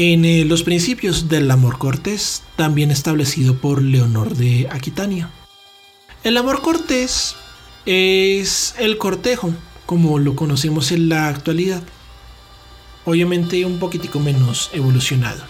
en 0.00 0.24
eh, 0.24 0.44
los 0.44 0.62
principios 0.62 1.28
del 1.28 1.50
amor 1.50 1.78
cortés, 1.78 2.44
también 2.54 2.92
establecido 2.92 3.56
por 3.56 3.82
Leonor 3.82 4.36
de 4.36 4.68
Aquitania. 4.70 5.28
El 6.22 6.36
amor 6.36 6.62
cortés 6.62 7.34
es 7.84 8.76
el 8.78 8.96
cortejo, 8.96 9.52
como 9.86 10.20
lo 10.20 10.36
conocemos 10.36 10.92
en 10.92 11.08
la 11.08 11.26
actualidad, 11.26 11.82
obviamente 13.04 13.64
un 13.64 13.80
poquitico 13.80 14.20
menos 14.20 14.70
evolucionado. 14.72 15.42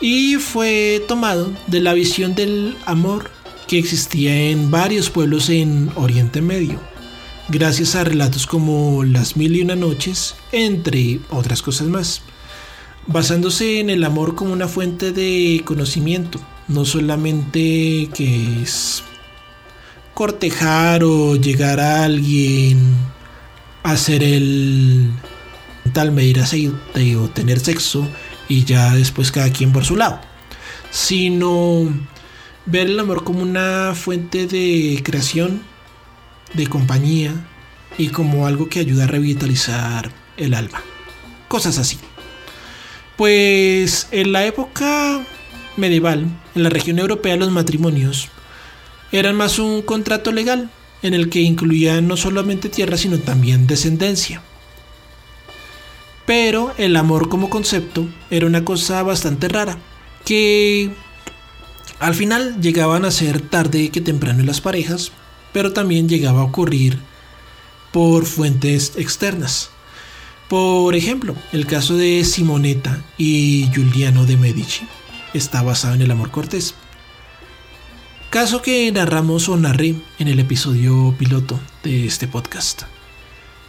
Y 0.00 0.34
fue 0.36 1.00
tomado 1.06 1.52
de 1.68 1.80
la 1.80 1.92
visión 1.92 2.34
del 2.34 2.76
amor 2.84 3.30
que 3.68 3.78
existía 3.78 4.50
en 4.50 4.72
varios 4.72 5.08
pueblos 5.08 5.50
en 5.50 5.88
Oriente 5.94 6.42
Medio, 6.42 6.80
gracias 7.48 7.94
a 7.94 8.02
relatos 8.02 8.48
como 8.48 9.04
Las 9.04 9.36
Mil 9.36 9.54
y 9.54 9.62
Una 9.62 9.76
Noches, 9.76 10.34
entre 10.50 11.20
otras 11.30 11.62
cosas 11.62 11.86
más, 11.86 12.20
basándose 13.06 13.80
en 13.80 13.90
el 13.90 14.04
amor 14.04 14.34
como 14.34 14.52
una 14.52 14.68
fuente 14.68 15.12
de 15.12 15.62
conocimiento, 15.64 16.40
no 16.68 16.84
solamente 16.84 18.08
que 18.14 18.62
es 18.62 19.02
cortejar 20.14 21.04
o 21.04 21.36
llegar 21.36 21.80
a 21.80 22.04
alguien, 22.04 22.96
hacer 23.82 24.22
el 24.22 25.10
tal 25.92 26.12
medir 26.12 26.40
aceite 26.40 27.16
o 27.16 27.28
tener 27.28 27.60
sexo, 27.60 28.08
y 28.48 28.64
ya 28.64 28.94
después 28.94 29.32
cada 29.32 29.50
quien 29.50 29.72
por 29.72 29.84
su 29.84 29.96
lado, 29.96 30.20
sino 30.90 31.88
ver 32.66 32.86
el 32.88 33.00
amor 33.00 33.24
como 33.24 33.42
una 33.42 33.94
fuente 33.94 34.46
de 34.46 35.00
creación, 35.04 35.62
de 36.54 36.66
compañía 36.66 37.32
y 37.98 38.08
como 38.08 38.46
algo 38.46 38.68
que 38.68 38.80
ayuda 38.80 39.04
a 39.04 39.08
revitalizar 39.08 40.10
el 40.36 40.54
alma. 40.54 40.82
Cosas 41.48 41.78
así. 41.78 41.98
Pues 43.16 44.08
en 44.10 44.32
la 44.32 44.44
época 44.44 45.24
medieval, 45.76 46.26
en 46.54 46.62
la 46.62 46.70
región 46.70 46.98
europea, 46.98 47.36
los 47.36 47.50
matrimonios 47.50 48.28
eran 49.12 49.36
más 49.36 49.58
un 49.60 49.82
contrato 49.82 50.32
legal 50.32 50.70
en 51.02 51.14
el 51.14 51.28
que 51.28 51.40
incluían 51.40 52.08
no 52.08 52.16
solamente 52.16 52.68
tierra, 52.68 52.96
sino 52.96 53.18
también 53.18 53.66
descendencia. 53.66 54.42
Pero 56.26 56.74
el 56.78 56.96
amor 56.96 57.28
como 57.28 57.50
concepto 57.50 58.08
era 58.30 58.46
una 58.46 58.64
cosa 58.64 59.02
bastante 59.02 59.48
rara, 59.48 59.78
que 60.24 60.90
al 62.00 62.14
final 62.14 62.60
llegaban 62.60 63.04
a 63.04 63.10
ser 63.10 63.40
tarde 63.40 63.90
que 63.90 64.00
temprano 64.00 64.40
en 64.40 64.46
las 64.46 64.60
parejas, 64.60 65.12
pero 65.52 65.72
también 65.72 66.08
llegaba 66.08 66.40
a 66.40 66.44
ocurrir 66.44 66.98
por 67.92 68.24
fuentes 68.24 68.94
externas. 68.96 69.70
Por 70.54 70.94
ejemplo, 70.94 71.34
el 71.50 71.66
caso 71.66 71.96
de 71.96 72.22
Simonetta 72.22 73.02
y 73.18 73.68
Giuliano 73.72 74.24
de 74.24 74.36
Medici 74.36 74.86
está 75.32 75.62
basado 75.62 75.94
en 75.94 76.02
el 76.02 76.12
amor 76.12 76.30
cortés. 76.30 76.76
Caso 78.30 78.62
que 78.62 78.92
narramos 78.92 79.48
o 79.48 79.56
narré 79.56 79.96
en 80.20 80.28
el 80.28 80.38
episodio 80.38 81.12
piloto 81.18 81.58
de 81.82 82.06
este 82.06 82.28
podcast. 82.28 82.82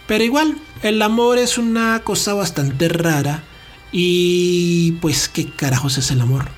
Pero 0.06 0.24
igual, 0.24 0.60
el 0.84 1.02
amor 1.02 1.40
es 1.40 1.58
una 1.58 2.04
cosa 2.04 2.36
bastante 2.36 2.88
rara 2.88 3.44
y 3.92 4.92
pues 5.02 5.28
qué 5.28 5.48
carajos 5.48 5.98
es 5.98 6.12
el 6.12 6.22
amor. 6.22 6.50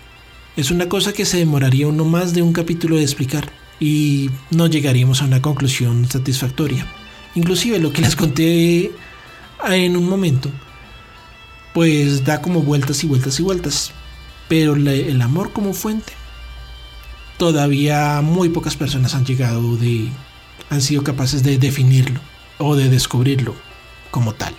Es 0.58 0.72
una 0.72 0.90
cosa 0.90 1.14
que 1.14 1.24
se 1.24 1.38
demoraría 1.38 1.88
uno 1.88 2.04
más 2.04 2.34
de 2.34 2.42
un 2.42 2.52
capítulo 2.52 2.98
de 2.98 3.04
explicar 3.04 3.50
y 3.80 4.30
no 4.52 4.68
llegaríamos 4.68 5.22
a 5.22 5.26
una 5.26 5.42
conclusión 5.42 6.06
satisfactoria. 6.06 6.86
Inclusive 7.34 7.80
lo 7.80 7.94
que 7.94 8.02
les 8.02 8.18
conté 8.18 8.92
en 9.66 9.98
un 9.98 10.08
momento, 10.08 10.50
pues 11.74 12.24
da 12.24 12.42
como 12.42 12.62
vueltas 12.62 13.04
y 13.04 13.08
vueltas 13.08 13.40
y 13.40 13.44
vueltas. 13.44 13.92
Pero 14.48 14.76
el 14.76 15.22
amor 15.22 15.52
como 15.52 15.74
fuente, 15.74 16.14
todavía 17.38 18.22
muy 18.22 18.50
pocas 18.50 18.76
personas 18.76 19.14
han 19.14 19.26
llegado 19.26 19.76
de, 19.76 20.10
han 20.70 20.82
sido 20.82 21.04
capaces 21.04 21.44
de 21.44 21.58
definirlo 21.58 22.20
o 22.58 22.76
de 22.76 22.90
descubrirlo 22.90 23.56
como 24.12 24.34
tal. 24.34 24.56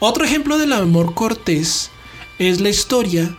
Otro 0.00 0.24
ejemplo 0.24 0.58
del 0.58 0.72
amor 0.72 1.14
cortés 1.14 1.90
es 2.38 2.60
la 2.60 2.68
historia 2.68 3.36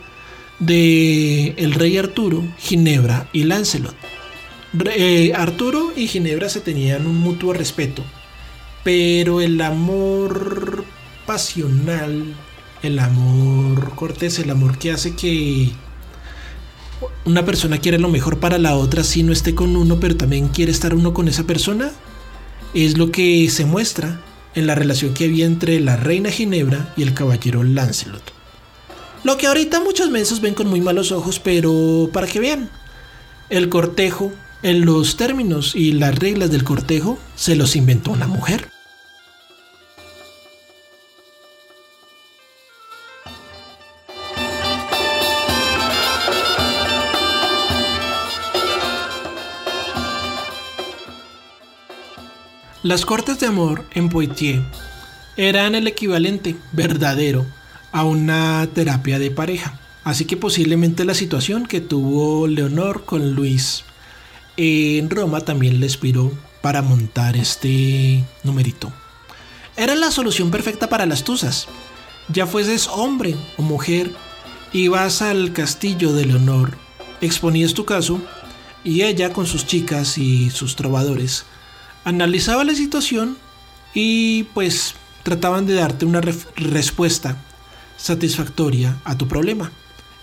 de 0.58 1.54
el 1.56 1.72
rey 1.72 1.96
Arturo, 1.96 2.44
Ginebra 2.58 3.28
y 3.32 3.44
Lancelot. 3.44 3.96
Eh, 4.94 5.32
Arturo 5.34 5.92
y 5.96 6.06
Ginebra 6.06 6.48
se 6.48 6.60
tenían 6.60 7.06
un 7.06 7.16
mutuo 7.16 7.54
respeto, 7.54 8.04
pero 8.82 9.40
el 9.40 9.60
amor 9.60 10.84
pasional, 11.26 12.34
el 12.82 12.98
amor 12.98 13.94
cortés, 13.94 14.38
el 14.38 14.50
amor 14.50 14.78
que 14.78 14.92
hace 14.92 15.14
que 15.14 15.70
una 17.24 17.44
persona 17.44 17.78
quiera 17.78 17.98
lo 17.98 18.08
mejor 18.08 18.38
para 18.38 18.58
la 18.58 18.74
otra 18.76 19.04
si 19.04 19.22
no 19.22 19.32
esté 19.32 19.54
con 19.54 19.76
uno, 19.76 20.00
pero 20.00 20.16
también 20.16 20.48
quiere 20.48 20.72
estar 20.72 20.94
uno 20.94 21.14
con 21.14 21.28
esa 21.28 21.44
persona, 21.44 21.90
es 22.74 22.98
lo 22.98 23.10
que 23.10 23.48
se 23.50 23.64
muestra 23.64 24.20
en 24.54 24.66
la 24.66 24.74
relación 24.74 25.14
que 25.14 25.24
había 25.24 25.46
entre 25.46 25.80
la 25.80 25.96
reina 25.96 26.30
Ginebra 26.30 26.92
y 26.96 27.02
el 27.02 27.14
caballero 27.14 27.62
Lancelot. 27.62 28.32
Lo 29.22 29.36
que 29.36 29.46
ahorita 29.46 29.80
muchos 29.80 30.10
mensos 30.10 30.40
ven 30.40 30.54
con 30.54 30.66
muy 30.68 30.80
malos 30.80 31.12
ojos, 31.12 31.38
pero 31.38 32.08
para 32.12 32.26
que 32.26 32.40
vean, 32.40 32.70
el 33.50 33.68
cortejo, 33.68 34.32
en 34.62 34.84
los 34.84 35.16
términos 35.16 35.74
y 35.74 35.92
las 35.92 36.18
reglas 36.18 36.50
del 36.50 36.64
cortejo, 36.64 37.18
se 37.34 37.56
los 37.56 37.76
inventó 37.76 38.12
una 38.12 38.26
mujer. 38.26 38.68
Las 52.82 53.04
cortes 53.04 53.38
de 53.38 53.46
amor 53.46 53.84
en 53.92 54.08
Poitiers 54.08 54.62
eran 55.36 55.74
el 55.74 55.86
equivalente 55.86 56.56
verdadero 56.72 57.46
a 57.92 58.04
una 58.04 58.66
terapia 58.72 59.18
de 59.18 59.30
pareja. 59.30 59.78
Así 60.02 60.24
que 60.24 60.38
posiblemente 60.38 61.04
la 61.04 61.12
situación 61.12 61.66
que 61.66 61.82
tuvo 61.82 62.46
Leonor 62.46 63.04
con 63.04 63.34
Luis 63.34 63.84
en 64.62 65.08
Roma 65.08 65.40
también 65.40 65.80
le 65.80 65.86
inspiró 65.86 66.30
para 66.60 66.82
montar 66.82 67.36
este 67.36 68.22
numerito. 68.44 68.92
Era 69.76 69.94
la 69.94 70.10
solución 70.10 70.50
perfecta 70.50 70.88
para 70.90 71.06
las 71.06 71.24
tusas. 71.24 71.66
Ya 72.28 72.46
fueses 72.46 72.86
hombre 72.88 73.36
o 73.56 73.62
mujer, 73.62 74.12
ibas 74.72 75.22
al 75.22 75.54
castillo 75.54 76.12
de 76.12 76.26
Leonor, 76.26 76.76
exponías 77.22 77.72
tu 77.72 77.86
caso 77.86 78.20
y 78.84 79.02
ella 79.02 79.32
con 79.32 79.46
sus 79.46 79.66
chicas 79.66 80.18
y 80.18 80.50
sus 80.50 80.76
trovadores 80.76 81.44
analizaba 82.04 82.64
la 82.64 82.74
situación 82.74 83.38
y 83.94 84.44
pues 84.54 84.94
trataban 85.22 85.66
de 85.66 85.74
darte 85.74 86.04
una 86.04 86.20
respuesta 86.20 87.36
satisfactoria 87.96 88.96
a 89.04 89.16
tu 89.16 89.28
problema. 89.28 89.72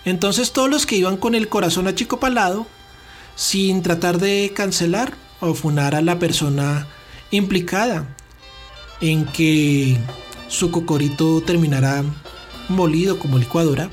Entonces 0.04 0.52
todos 0.52 0.70
los 0.70 0.86
que 0.86 0.96
iban 0.96 1.16
con 1.16 1.34
el 1.34 1.48
corazón 1.48 1.88
achicopalado, 1.88 2.66
sin 3.38 3.82
tratar 3.84 4.18
de 4.18 4.52
cancelar 4.52 5.14
o 5.38 5.54
funar 5.54 5.94
a 5.94 6.02
la 6.02 6.18
persona 6.18 6.88
implicada 7.30 8.04
en 9.00 9.26
que 9.26 9.96
su 10.48 10.72
cocorito 10.72 11.40
terminara 11.42 12.02
molido 12.68 13.20
como 13.20 13.38
licuadora, 13.38 13.90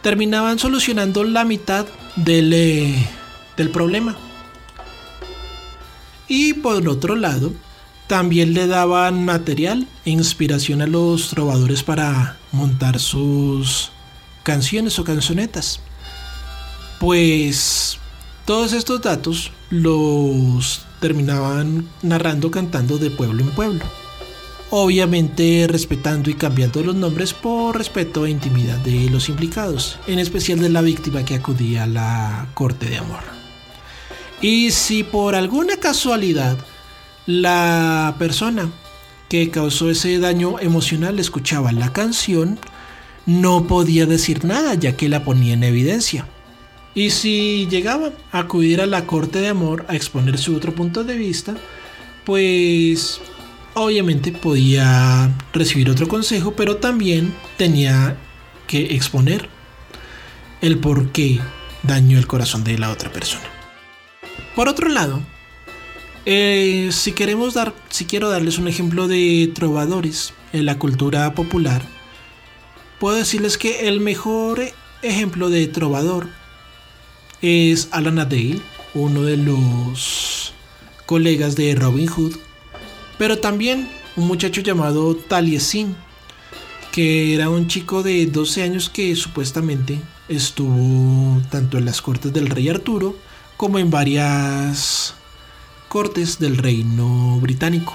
terminaban 0.00 0.58
solucionando 0.58 1.24
la 1.24 1.44
mitad 1.44 1.84
del, 2.16 2.54
eh, 2.54 3.06
del 3.58 3.68
problema. 3.68 4.16
Y 6.26 6.54
por 6.54 6.88
otro 6.88 7.16
lado, 7.16 7.52
también 8.06 8.54
le 8.54 8.66
daban 8.66 9.26
material 9.26 9.86
e 10.06 10.10
inspiración 10.10 10.80
a 10.80 10.86
los 10.86 11.28
trovadores 11.28 11.82
para 11.82 12.38
montar 12.50 12.98
sus 12.98 13.92
canciones 14.42 14.98
o 14.98 15.04
canzonetas. 15.04 15.80
Pues 16.98 17.98
todos 18.48 18.72
estos 18.72 19.02
datos 19.02 19.52
los 19.68 20.86
terminaban 21.00 21.86
narrando 22.00 22.50
cantando 22.50 22.96
de 22.96 23.10
pueblo 23.10 23.42
en 23.42 23.50
pueblo. 23.50 23.84
Obviamente 24.70 25.66
respetando 25.68 26.30
y 26.30 26.34
cambiando 26.34 26.82
los 26.82 26.94
nombres 26.94 27.34
por 27.34 27.76
respeto 27.76 28.24
e 28.24 28.30
intimidad 28.30 28.78
de 28.78 29.10
los 29.10 29.28
implicados, 29.28 29.98
en 30.06 30.18
especial 30.18 30.60
de 30.60 30.70
la 30.70 30.80
víctima 30.80 31.26
que 31.26 31.34
acudía 31.34 31.82
a 31.82 31.86
la 31.86 32.48
corte 32.54 32.86
de 32.86 32.96
amor. 32.96 33.20
Y 34.40 34.70
si 34.70 35.02
por 35.02 35.34
alguna 35.34 35.76
casualidad 35.76 36.56
la 37.26 38.16
persona 38.18 38.70
que 39.28 39.50
causó 39.50 39.90
ese 39.90 40.18
daño 40.20 40.58
emocional 40.58 41.18
escuchaba 41.18 41.70
la 41.72 41.92
canción, 41.92 42.58
no 43.26 43.66
podía 43.66 44.06
decir 44.06 44.46
nada 44.46 44.72
ya 44.72 44.96
que 44.96 45.10
la 45.10 45.22
ponía 45.22 45.52
en 45.52 45.64
evidencia. 45.64 46.26
Y 46.98 47.10
si 47.10 47.68
llegaba 47.70 48.10
a 48.32 48.40
acudir 48.40 48.80
a 48.80 48.86
la 48.86 49.06
corte 49.06 49.40
de 49.40 49.46
amor 49.46 49.86
a 49.86 49.94
exponer 49.94 50.36
su 50.36 50.56
otro 50.56 50.74
punto 50.74 51.04
de 51.04 51.16
vista, 51.16 51.54
pues 52.24 53.20
obviamente 53.74 54.32
podía 54.32 55.30
recibir 55.52 55.90
otro 55.90 56.08
consejo, 56.08 56.54
pero 56.56 56.78
también 56.78 57.32
tenía 57.56 58.16
que 58.66 58.96
exponer 58.96 59.48
el 60.60 60.78
por 60.78 61.12
qué 61.12 61.38
dañó 61.84 62.18
el 62.18 62.26
corazón 62.26 62.64
de 62.64 62.76
la 62.78 62.90
otra 62.90 63.12
persona. 63.12 63.46
Por 64.56 64.68
otro 64.68 64.88
lado, 64.88 65.20
eh, 66.26 66.88
si 66.90 67.12
queremos 67.12 67.54
dar, 67.54 67.74
si 67.90 68.06
quiero 68.06 68.28
darles 68.28 68.58
un 68.58 68.66
ejemplo 68.66 69.06
de 69.06 69.52
trovadores 69.54 70.34
en 70.52 70.66
la 70.66 70.80
cultura 70.80 71.32
popular, 71.36 71.80
puedo 72.98 73.14
decirles 73.14 73.56
que 73.56 73.86
el 73.86 74.00
mejor 74.00 74.60
ejemplo 75.02 75.48
de 75.48 75.68
trovador 75.68 76.26
es 77.42 77.88
Alan 77.92 78.16
Dale, 78.16 78.60
uno 78.94 79.22
de 79.22 79.36
los 79.36 80.52
colegas 81.06 81.56
de 81.56 81.74
Robin 81.74 82.06
Hood, 82.06 82.34
pero 83.18 83.38
también 83.38 83.88
un 84.16 84.26
muchacho 84.26 84.60
llamado 84.60 85.14
Taliesin, 85.14 85.96
que 86.92 87.34
era 87.34 87.48
un 87.50 87.68
chico 87.68 88.02
de 88.02 88.26
12 88.26 88.62
años 88.62 88.90
que 88.90 89.14
supuestamente 89.14 90.00
estuvo 90.28 91.40
tanto 91.50 91.78
en 91.78 91.84
las 91.84 92.02
cortes 92.02 92.32
del 92.32 92.48
rey 92.48 92.68
Arturo 92.68 93.16
como 93.56 93.78
en 93.78 93.90
varias 93.90 95.14
cortes 95.88 96.38
del 96.38 96.56
reino 96.56 97.38
británico. 97.40 97.94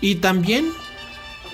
Y 0.00 0.16
también 0.16 0.70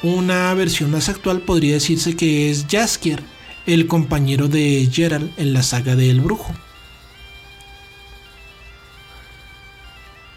una 0.02 0.52
versión 0.54 0.90
más 0.90 1.08
actual 1.08 1.40
podría 1.40 1.74
decirse 1.74 2.16
que 2.16 2.50
es 2.50 2.66
Jaskier, 2.70 3.22
el 3.66 3.86
compañero 3.86 4.48
de 4.48 4.88
Gerald 4.90 5.30
en 5.36 5.52
la 5.52 5.62
saga 5.62 5.96
del 5.96 6.20
brujo. 6.20 6.54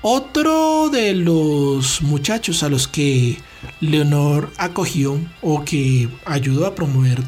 Otro 0.01 0.89
de 0.89 1.13
los 1.13 2.01
muchachos 2.01 2.63
a 2.63 2.69
los 2.69 2.87
que 2.87 3.37
Leonor 3.81 4.51
acogió 4.57 5.19
o 5.41 5.65
que 5.65 6.07
ayudó 6.25 6.65
a 6.65 6.73
promover 6.73 7.21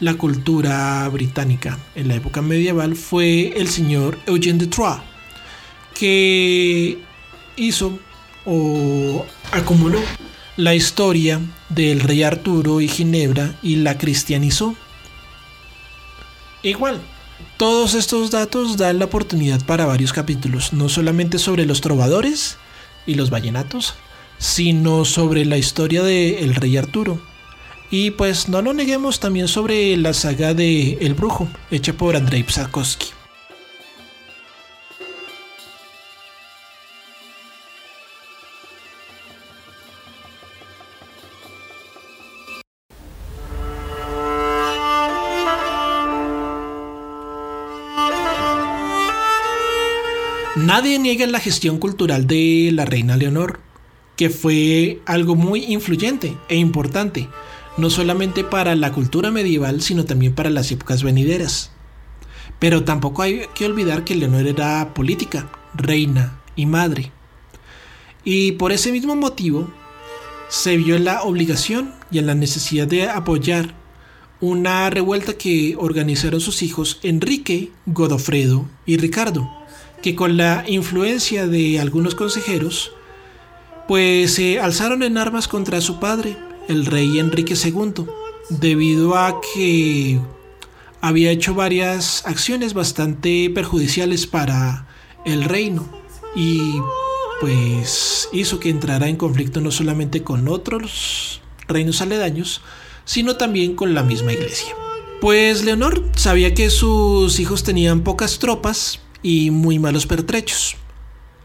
la 0.00 0.14
cultura 0.14 1.08
británica 1.08 1.78
en 1.94 2.08
la 2.08 2.14
época 2.14 2.42
medieval 2.42 2.96
fue 2.96 3.52
el 3.56 3.68
señor 3.68 4.18
Eugène 4.26 4.58
de 4.58 4.66
Troyes 4.66 5.00
que 5.94 6.98
hizo 7.56 7.98
o 8.44 9.24
acumuló 9.52 10.00
la 10.56 10.74
historia 10.74 11.40
del 11.68 12.00
rey 12.00 12.22
Arturo 12.22 12.80
y 12.80 12.88
Ginebra 12.88 13.58
y 13.62 13.76
la 13.76 13.98
cristianizó. 13.98 14.74
Igual, 16.62 17.00
todos 17.56 17.94
estos 17.94 18.30
datos 18.30 18.76
dan 18.76 18.98
la 18.98 19.06
oportunidad 19.06 19.64
para 19.64 19.86
varios 19.86 20.12
capítulos, 20.12 20.72
no 20.72 20.88
solamente 20.88 21.38
sobre 21.38 21.66
los 21.66 21.80
trovadores 21.80 22.56
y 23.06 23.14
los 23.14 23.30
vallenatos, 23.30 23.94
sino 24.38 25.04
sobre 25.04 25.44
la 25.44 25.58
historia 25.58 26.02
de 26.02 26.40
el 26.40 26.54
rey 26.54 26.76
Arturo. 26.76 27.20
Y 27.90 28.10
pues 28.10 28.48
no 28.48 28.62
lo 28.62 28.72
neguemos 28.72 29.20
también 29.20 29.48
sobre 29.48 29.96
la 29.96 30.12
saga 30.12 30.54
de 30.54 30.98
El 31.00 31.14
Brujo, 31.14 31.48
hecha 31.70 31.92
por 31.92 32.16
Andrei 32.16 32.42
Psakowski. 32.42 33.06
Nadie 50.76 50.98
niega 50.98 51.26
la 51.26 51.40
gestión 51.40 51.78
cultural 51.78 52.26
de 52.26 52.68
la 52.70 52.84
reina 52.84 53.16
Leonor, 53.16 53.60
que 54.14 54.28
fue 54.28 55.00
algo 55.06 55.34
muy 55.34 55.64
influyente 55.72 56.36
e 56.50 56.56
importante, 56.56 57.30
no 57.78 57.88
solamente 57.88 58.44
para 58.44 58.74
la 58.74 58.92
cultura 58.92 59.30
medieval, 59.30 59.80
sino 59.80 60.04
también 60.04 60.34
para 60.34 60.50
las 60.50 60.70
épocas 60.70 61.02
venideras. 61.02 61.70
Pero 62.58 62.84
tampoco 62.84 63.22
hay 63.22 63.46
que 63.54 63.64
olvidar 63.64 64.04
que 64.04 64.16
Leonor 64.16 64.46
era 64.46 64.92
política, 64.92 65.50
reina 65.72 66.42
y 66.56 66.66
madre. 66.66 67.10
Y 68.22 68.52
por 68.52 68.70
ese 68.70 68.92
mismo 68.92 69.16
motivo, 69.16 69.72
se 70.50 70.76
vio 70.76 70.96
en 70.96 71.06
la 71.06 71.22
obligación 71.22 71.94
y 72.10 72.18
en 72.18 72.26
la 72.26 72.34
necesidad 72.34 72.86
de 72.86 73.08
apoyar 73.08 73.74
una 74.42 74.90
revuelta 74.90 75.38
que 75.38 75.74
organizaron 75.78 76.42
sus 76.42 76.62
hijos 76.62 77.00
Enrique, 77.02 77.70
Godofredo 77.86 78.68
y 78.84 78.98
Ricardo, 78.98 79.50
que 80.02 80.14
con 80.14 80.36
la 80.36 80.64
influencia 80.66 81.46
de 81.46 81.80
algunos 81.80 82.14
consejeros, 82.14 82.92
pues 83.88 84.34
se 84.34 84.60
alzaron 84.60 85.02
en 85.02 85.18
armas 85.18 85.48
contra 85.48 85.80
su 85.80 86.00
padre, 86.00 86.36
el 86.68 86.86
rey 86.86 87.18
Enrique 87.18 87.54
II, 87.54 88.06
debido 88.50 89.16
a 89.16 89.40
que 89.54 90.20
había 91.00 91.30
hecho 91.30 91.54
varias 91.54 92.26
acciones 92.26 92.74
bastante 92.74 93.50
perjudiciales 93.50 94.26
para 94.26 94.86
el 95.24 95.44
reino 95.44 95.88
y 96.34 96.80
pues 97.40 98.28
hizo 98.32 98.60
que 98.60 98.70
entrara 98.70 99.08
en 99.08 99.16
conflicto 99.16 99.60
no 99.60 99.70
solamente 99.70 100.22
con 100.22 100.48
otros 100.48 101.40
reinos 101.68 102.00
aledaños, 102.00 102.62
sino 103.04 103.36
también 103.36 103.74
con 103.74 103.94
la 103.94 104.02
misma 104.02 104.32
iglesia. 104.32 104.74
Pues 105.20 105.64
Leonor 105.64 106.04
sabía 106.16 106.54
que 106.54 106.70
sus 106.70 107.38
hijos 107.40 107.62
tenían 107.62 108.02
pocas 108.02 108.38
tropas 108.38 109.00
y 109.26 109.50
muy 109.50 109.80
malos 109.80 110.06
pertrechos, 110.06 110.76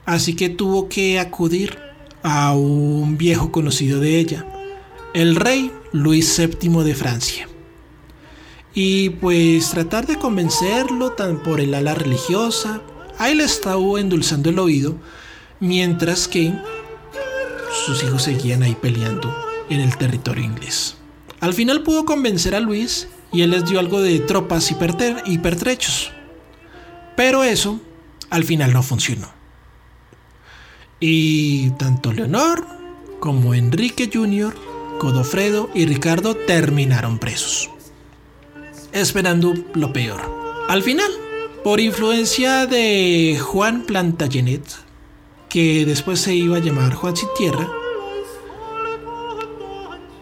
así 0.05 0.35
que 0.35 0.49
tuvo 0.49 0.87
que 0.87 1.19
acudir 1.19 1.79
a 2.21 2.53
un 2.53 3.17
viejo 3.17 3.51
conocido 3.51 3.99
de 3.99 4.19
ella, 4.19 4.45
el 5.15 5.35
rey 5.35 5.71
Luis 5.91 6.37
VII 6.37 6.83
de 6.83 6.93
Francia. 6.93 7.49
Y 8.75 9.09
pues 9.09 9.71
tratar 9.71 10.05
de 10.05 10.19
convencerlo 10.19 11.13
tan 11.13 11.41
por 11.41 11.59
el 11.59 11.73
ala 11.73 11.95
religiosa, 11.95 12.83
a 13.17 13.31
él 13.31 13.41
estaba 13.41 13.99
endulzando 13.99 14.51
el 14.51 14.59
oído, 14.59 14.97
mientras 15.59 16.27
que 16.27 16.53
sus 17.87 18.03
hijos 18.03 18.21
seguían 18.21 18.61
ahí 18.61 18.77
peleando 18.79 19.35
en 19.71 19.79
el 19.79 19.97
territorio 19.97 20.43
inglés. 20.43 20.97
Al 21.39 21.55
final 21.55 21.81
pudo 21.81 22.05
convencer 22.05 22.53
a 22.53 22.59
Luis 22.59 23.07
y 23.33 23.41
él 23.41 23.49
les 23.49 23.65
dio 23.65 23.79
algo 23.79 24.01
de 24.01 24.19
tropas 24.19 24.69
y 24.69 25.37
pertrechos. 25.39 26.11
Pero 27.15 27.43
eso 27.43 27.79
al 28.29 28.43
final 28.43 28.73
no 28.73 28.81
funcionó. 28.81 29.27
Y 30.99 31.71
tanto 31.71 32.11
Leonor 32.11 32.65
como 33.19 33.53
Enrique 33.53 34.09
Jr., 34.11 34.55
Godofredo 34.99 35.69
y 35.73 35.85
Ricardo 35.85 36.35
terminaron 36.35 37.17
presos, 37.17 37.69
esperando 38.91 39.53
lo 39.73 39.91
peor. 39.93 40.21
Al 40.69 40.83
final, 40.83 41.09
por 41.63 41.79
influencia 41.79 42.67
de 42.67 43.39
Juan 43.41 43.83
Plantagenet, 43.83 44.63
que 45.49 45.85
después 45.85 46.19
se 46.21 46.35
iba 46.35 46.57
a 46.57 46.61
llamar 46.61 46.93
Juan 46.93 47.15
Sin 47.15 47.29
Tierra, 47.37 47.67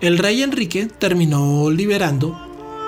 el 0.02 0.18
rey 0.18 0.42
Enrique 0.42 0.86
terminó 0.86 1.70
liberando 1.70 2.40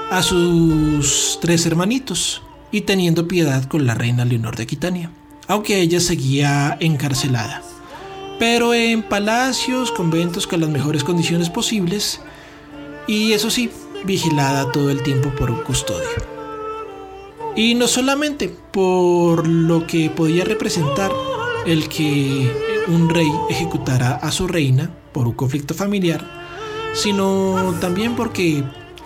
a 0.10 0.24
sus 0.24 1.40
tres 1.42 1.66
hermanitos 1.66 2.42
y 2.72 2.82
teniendo 2.82 3.28
piedad 3.28 3.66
con 3.66 3.86
la 3.86 3.96
reina 3.96 4.26
Leonor 4.26 4.56
de 4.56 4.64
Aquitania, 4.64 5.12
aunque 5.48 5.82
ella 5.82 6.00
seguía 6.00 6.78
encarcelada 6.80 7.62
pero 8.42 8.74
en 8.74 9.04
palacios, 9.04 9.92
conventos 9.92 10.48
con 10.48 10.62
las 10.62 10.70
mejores 10.72 11.04
condiciones 11.04 11.52
posibles 11.52 12.22
y 13.06 13.34
eso 13.34 13.52
sí, 13.52 13.70
vigilada 14.04 14.72
todo 14.72 14.90
el 14.90 15.04
tiempo 15.04 15.30
por 15.30 15.52
un 15.52 15.60
custodio. 15.60 16.10
Y 17.56 17.76
no 17.76 17.88
solamente 17.88 18.50
por 18.50 19.48
lo 19.48 19.86
que 19.86 20.10
podía 20.10 20.44
representar 20.44 21.12
el 21.68 21.88
que 21.88 22.52
un 22.88 23.10
rey 23.10 23.32
ejecutara 23.52 24.16
a 24.16 24.32
su 24.32 24.48
reina 24.48 24.90
por 25.12 25.28
un 25.28 25.34
conflicto 25.34 25.76
familiar, 25.76 26.28
sino 26.96 27.76
también 27.80 28.16
porque 28.16 28.64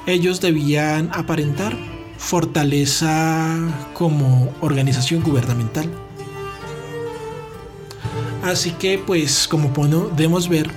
ellos 0.07 0.39
debían 0.39 1.09
aparentar 1.11 1.75
fortaleza 2.17 3.57
como 3.93 4.53
organización 4.61 5.23
gubernamental. 5.23 5.89
Así 8.43 8.71
que, 8.71 8.99
pues, 8.99 9.47
como 9.47 9.73
podemos 9.73 10.49
ver, 10.49 10.69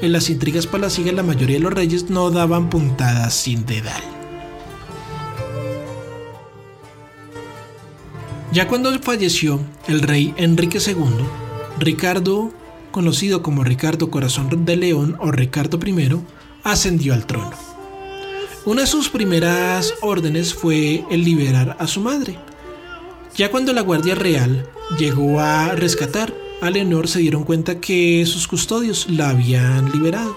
en 0.00 0.12
las 0.12 0.30
intrigas 0.30 0.66
palaciegas 0.66 1.14
la 1.14 1.22
mayoría 1.22 1.56
de 1.56 1.62
los 1.62 1.72
reyes 1.72 2.10
no 2.10 2.30
daban 2.30 2.70
puntadas 2.70 3.34
sin 3.34 3.66
dedal. 3.66 4.02
Ya 8.52 8.68
cuando 8.68 8.96
falleció 9.00 9.60
el 9.88 10.00
rey 10.00 10.32
Enrique 10.36 10.78
II, 10.78 10.94
Ricardo, 11.78 12.52
conocido 12.92 13.42
como 13.42 13.64
Ricardo 13.64 14.10
Corazón 14.10 14.64
de 14.64 14.76
León 14.76 15.16
o 15.18 15.32
Ricardo 15.32 15.78
I, 15.84 16.20
ascendió 16.62 17.14
al 17.14 17.26
trono. 17.26 17.73
Una 18.66 18.80
de 18.80 18.86
sus 18.86 19.10
primeras 19.10 19.92
órdenes 20.00 20.54
fue 20.54 21.04
el 21.10 21.22
liberar 21.22 21.76
a 21.78 21.86
su 21.86 22.00
madre. 22.00 22.38
Ya 23.36 23.50
cuando 23.50 23.74
la 23.74 23.82
Guardia 23.82 24.14
Real 24.14 24.66
llegó 24.98 25.38
a 25.38 25.72
rescatar 25.72 26.32
a 26.62 26.70
Leonor 26.70 27.08
se 27.08 27.18
dieron 27.18 27.44
cuenta 27.44 27.78
que 27.78 28.24
sus 28.24 28.48
custodios 28.48 29.10
la 29.10 29.28
habían 29.28 29.92
liberado. 29.92 30.34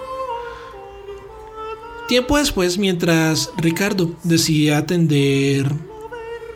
Tiempo 2.09 2.37
después, 2.37 2.77
mientras 2.77 3.49
Ricardo 3.57 4.11
decidía 4.23 4.77
atender 4.77 5.71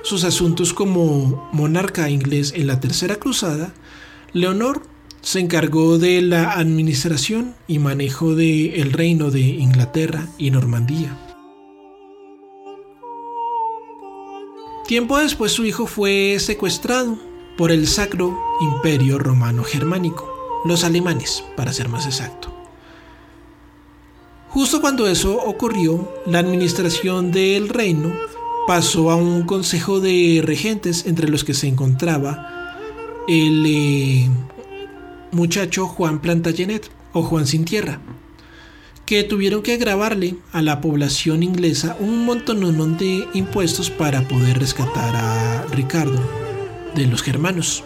sus 0.02 0.26
asuntos 0.26 0.74
como 0.74 1.50
monarca 1.54 2.10
inglés 2.10 2.52
en 2.54 2.68
la 2.68 2.82
Tercera 2.82 3.16
Cruzada, 3.16 3.74
Leonor 4.34 4.84
se 5.22 5.40
encargó 5.40 5.98
de 5.98 6.22
la 6.22 6.52
administración 6.52 7.56
y 7.66 7.80
manejo 7.80 8.36
del 8.36 8.92
reino 8.92 9.32
de 9.32 9.42
Inglaterra 9.42 10.28
y 10.38 10.52
Normandía. 10.52 11.31
Tiempo 14.92 15.18
después 15.20 15.54
su 15.54 15.64
hijo 15.64 15.88
fue 15.88 16.36
secuestrado 16.42 17.18
por 17.58 17.72
el 17.72 17.88
Sacro 17.88 18.38
Imperio 18.60 19.20
Romano 19.20 19.64
Germánico, 19.64 20.30
los 20.66 20.84
alemanes, 20.84 21.46
para 21.56 21.72
ser 21.72 21.88
más 21.88 22.06
exacto. 22.08 22.54
Justo 24.50 24.82
cuando 24.82 25.08
eso 25.08 25.38
ocurrió, 25.46 26.14
la 26.26 26.40
administración 26.40 27.32
del 27.32 27.70
reino 27.70 28.12
pasó 28.68 29.12
a 29.12 29.16
un 29.16 29.44
consejo 29.44 30.02
de 30.02 30.42
regentes 30.44 31.06
entre 31.06 31.30
los 31.30 31.46
que 31.46 31.54
se 31.54 31.70
encontraba 31.70 32.76
el 33.30 33.64
eh, 33.66 34.30
muchacho 35.32 35.88
Juan 35.88 36.20
Plantagenet 36.20 36.92
o 37.14 37.24
Juan 37.24 37.48
Sin 37.48 37.64
Tierra, 37.64 38.02
que 39.12 39.26
tuvieron 39.26 39.62
que 39.62 39.76
grabarle 39.76 40.36
a 40.54 40.62
la 40.62 40.80
población 40.80 41.44
inglesa 41.44 41.98
un 42.00 42.24
montón 42.24 42.98
de 42.98 43.28
impuestos 43.34 43.90
para 43.90 44.26
poder 44.26 44.58
rescatar 44.58 45.14
a 45.14 45.66
Ricardo 45.70 46.18
de 46.96 47.08
los 47.08 47.22
germanos. 47.22 47.84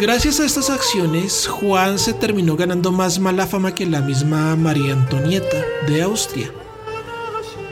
Gracias 0.00 0.40
a 0.40 0.44
estas 0.44 0.70
acciones, 0.70 1.46
Juan 1.46 2.00
se 2.00 2.14
terminó 2.14 2.56
ganando 2.56 2.90
más 2.90 3.20
mala 3.20 3.46
fama 3.46 3.76
que 3.76 3.86
la 3.86 4.00
misma 4.00 4.56
María 4.56 4.94
Antonieta 4.94 5.64
de 5.86 6.02
Austria. 6.02 6.50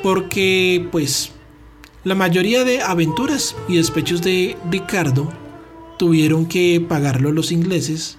Porque, 0.04 0.86
pues, 0.92 1.32
la 2.04 2.14
mayoría 2.14 2.62
de 2.62 2.80
aventuras 2.80 3.56
y 3.66 3.78
despechos 3.78 4.22
de 4.22 4.56
Ricardo 4.70 5.32
tuvieron 5.98 6.46
que 6.46 6.80
pagarlo 6.88 7.32
los 7.32 7.50
ingleses. 7.50 8.18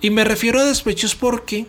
Y 0.00 0.10
me 0.10 0.24
refiero 0.24 0.58
a 0.58 0.64
despechos 0.64 1.14
porque 1.14 1.68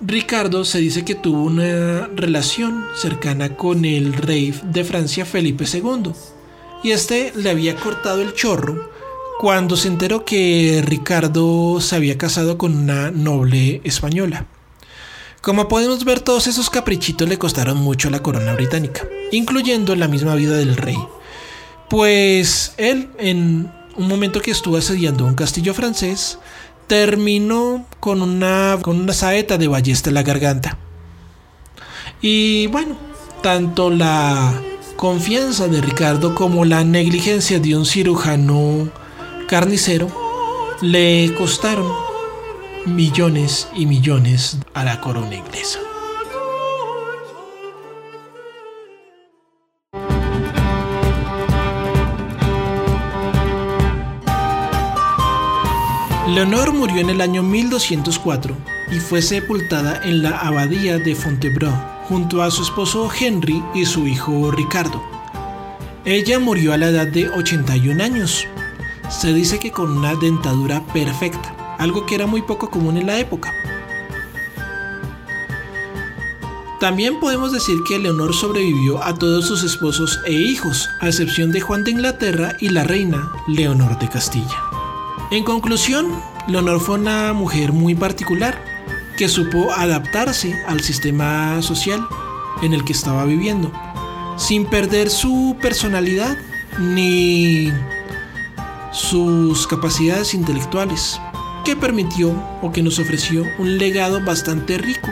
Ricardo 0.00 0.66
se 0.66 0.78
dice 0.78 1.04
que 1.04 1.14
tuvo 1.14 1.42
una 1.42 2.08
relación 2.14 2.84
cercana 2.94 3.56
con 3.56 3.86
el 3.86 4.12
rey 4.12 4.54
de 4.64 4.84
Francia 4.84 5.24
Felipe 5.24 5.64
II 5.72 6.12
y 6.82 6.90
este 6.90 7.32
le 7.34 7.48
había 7.48 7.76
cortado 7.76 8.20
el 8.20 8.34
chorro 8.34 8.90
cuando 9.40 9.74
se 9.74 9.88
enteró 9.88 10.24
que 10.24 10.82
Ricardo 10.84 11.80
se 11.80 11.96
había 11.96 12.18
casado 12.18 12.58
con 12.58 12.76
una 12.76 13.10
noble 13.10 13.80
española. 13.84 14.46
Como 15.40 15.68
podemos 15.68 16.04
ver, 16.04 16.20
todos 16.20 16.46
esos 16.46 16.68
caprichitos 16.68 17.28
le 17.28 17.38
costaron 17.38 17.78
mucho 17.78 18.08
a 18.08 18.10
la 18.10 18.22
corona 18.22 18.52
británica, 18.54 19.08
incluyendo 19.32 19.96
la 19.96 20.08
misma 20.08 20.34
vida 20.34 20.56
del 20.56 20.76
rey. 20.76 20.98
Pues 21.88 22.74
él, 22.76 23.10
en 23.18 23.72
un 23.96 24.08
momento 24.08 24.40
que 24.40 24.50
estuvo 24.50 24.76
asediando 24.76 25.24
un 25.24 25.34
castillo 25.34 25.72
francés, 25.72 26.38
terminó 26.86 27.84
con 28.00 28.22
una, 28.22 28.78
con 28.82 29.00
una 29.00 29.12
saeta 29.12 29.58
de 29.58 29.68
ballesta 29.68 30.10
en 30.10 30.14
la 30.14 30.22
garganta. 30.22 30.78
Y 32.20 32.66
bueno, 32.68 32.96
tanto 33.42 33.90
la 33.90 34.54
confianza 34.96 35.68
de 35.68 35.80
Ricardo 35.80 36.34
como 36.34 36.64
la 36.64 36.84
negligencia 36.84 37.60
de 37.60 37.76
un 37.76 37.84
cirujano 37.84 38.90
carnicero 39.48 40.08
le 40.80 41.32
costaron 41.36 41.90
millones 42.86 43.68
y 43.74 43.86
millones 43.86 44.58
a 44.74 44.84
la 44.84 45.00
corona 45.00 45.34
inglesa. 45.34 45.85
Leonor 56.36 56.74
murió 56.74 57.00
en 57.00 57.08
el 57.08 57.22
año 57.22 57.42
1204 57.42 58.54
y 58.92 59.00
fue 59.00 59.22
sepultada 59.22 60.02
en 60.04 60.22
la 60.22 60.36
abadía 60.36 60.98
de 60.98 61.14
Fontevraud 61.14 61.72
junto 62.10 62.42
a 62.42 62.50
su 62.50 62.60
esposo 62.60 63.08
Henry 63.10 63.64
y 63.74 63.86
su 63.86 64.06
hijo 64.06 64.50
Ricardo. 64.50 65.02
Ella 66.04 66.38
murió 66.38 66.74
a 66.74 66.76
la 66.76 66.88
edad 66.88 67.06
de 67.06 67.30
81 67.30 68.04
años. 68.04 68.46
Se 69.08 69.32
dice 69.32 69.58
que 69.58 69.70
con 69.70 69.96
una 69.96 70.14
dentadura 70.14 70.86
perfecta, 70.88 71.56
algo 71.78 72.04
que 72.04 72.16
era 72.16 72.26
muy 72.26 72.42
poco 72.42 72.68
común 72.68 72.98
en 72.98 73.06
la 73.06 73.18
época. 73.18 73.54
También 76.80 77.18
podemos 77.18 77.50
decir 77.50 77.78
que 77.88 77.98
Leonor 77.98 78.34
sobrevivió 78.34 79.02
a 79.02 79.14
todos 79.14 79.46
sus 79.46 79.62
esposos 79.64 80.20
e 80.26 80.32
hijos, 80.32 80.86
a 81.00 81.06
excepción 81.06 81.50
de 81.50 81.62
Juan 81.62 81.82
de 81.82 81.92
Inglaterra 81.92 82.58
y 82.60 82.68
la 82.68 82.84
reina 82.84 83.32
Leonor 83.48 83.98
de 83.98 84.10
Castilla. 84.10 84.75
En 85.32 85.42
conclusión, 85.42 86.06
Leonor 86.46 86.78
fue 86.78 86.94
una 86.94 87.32
mujer 87.32 87.72
muy 87.72 87.96
particular 87.96 88.62
que 89.16 89.28
supo 89.28 89.72
adaptarse 89.72 90.54
al 90.68 90.80
sistema 90.82 91.60
social 91.62 92.06
en 92.62 92.72
el 92.72 92.84
que 92.84 92.92
estaba 92.92 93.24
viviendo, 93.24 93.72
sin 94.36 94.66
perder 94.66 95.10
su 95.10 95.56
personalidad 95.60 96.36
ni 96.78 97.72
sus 98.92 99.66
capacidades 99.66 100.32
intelectuales, 100.32 101.20
que 101.64 101.74
permitió 101.74 102.32
o 102.62 102.70
que 102.70 102.84
nos 102.84 103.00
ofreció 103.00 103.44
un 103.58 103.78
legado 103.78 104.24
bastante 104.24 104.78
rico 104.78 105.10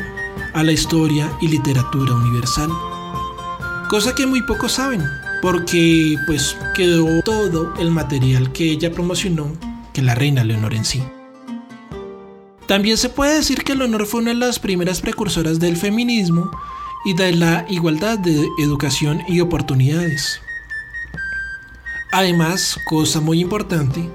a 0.53 0.62
la 0.62 0.71
historia 0.71 1.29
y 1.41 1.49
literatura 1.49 2.15
universal. 2.15 2.71
Cosa 3.91 4.15
que 4.15 4.27
muy 4.29 4.43
pocos 4.43 4.73
saben, 4.73 5.03
porque 5.43 6.17
pues 6.27 6.57
quedó 6.77 7.21
todo 7.23 7.75
el 7.81 7.91
material 7.91 8.53
que 8.53 8.71
ella 8.71 8.93
promocionó 8.93 9.51
que 9.95 10.03
la 10.03 10.14
reina 10.14 10.45
Leonor 10.45 10.74
en 10.74 10.84
sí. 10.84 11.03
También 12.66 12.99
se 12.99 13.09
puede 13.09 13.34
decir 13.34 13.62
que 13.62 13.74
Leonor 13.74 14.07
fue 14.07 14.20
una 14.20 14.30
de 14.30 14.36
las 14.36 14.59
primeras 14.59 15.01
precursoras 15.01 15.61
del 15.61 15.76
feminismo 15.76 16.51
y 17.05 17.14
de 17.14 17.32
la 17.32 17.64
igualdad 17.68 18.18
de 18.18 18.49
educación 18.59 19.22
y 19.28 19.40
oportunidades. 19.40 20.40
Además, 22.11 22.78
cosa 22.88 23.20
muy 23.20 23.40
importante, 23.40 24.09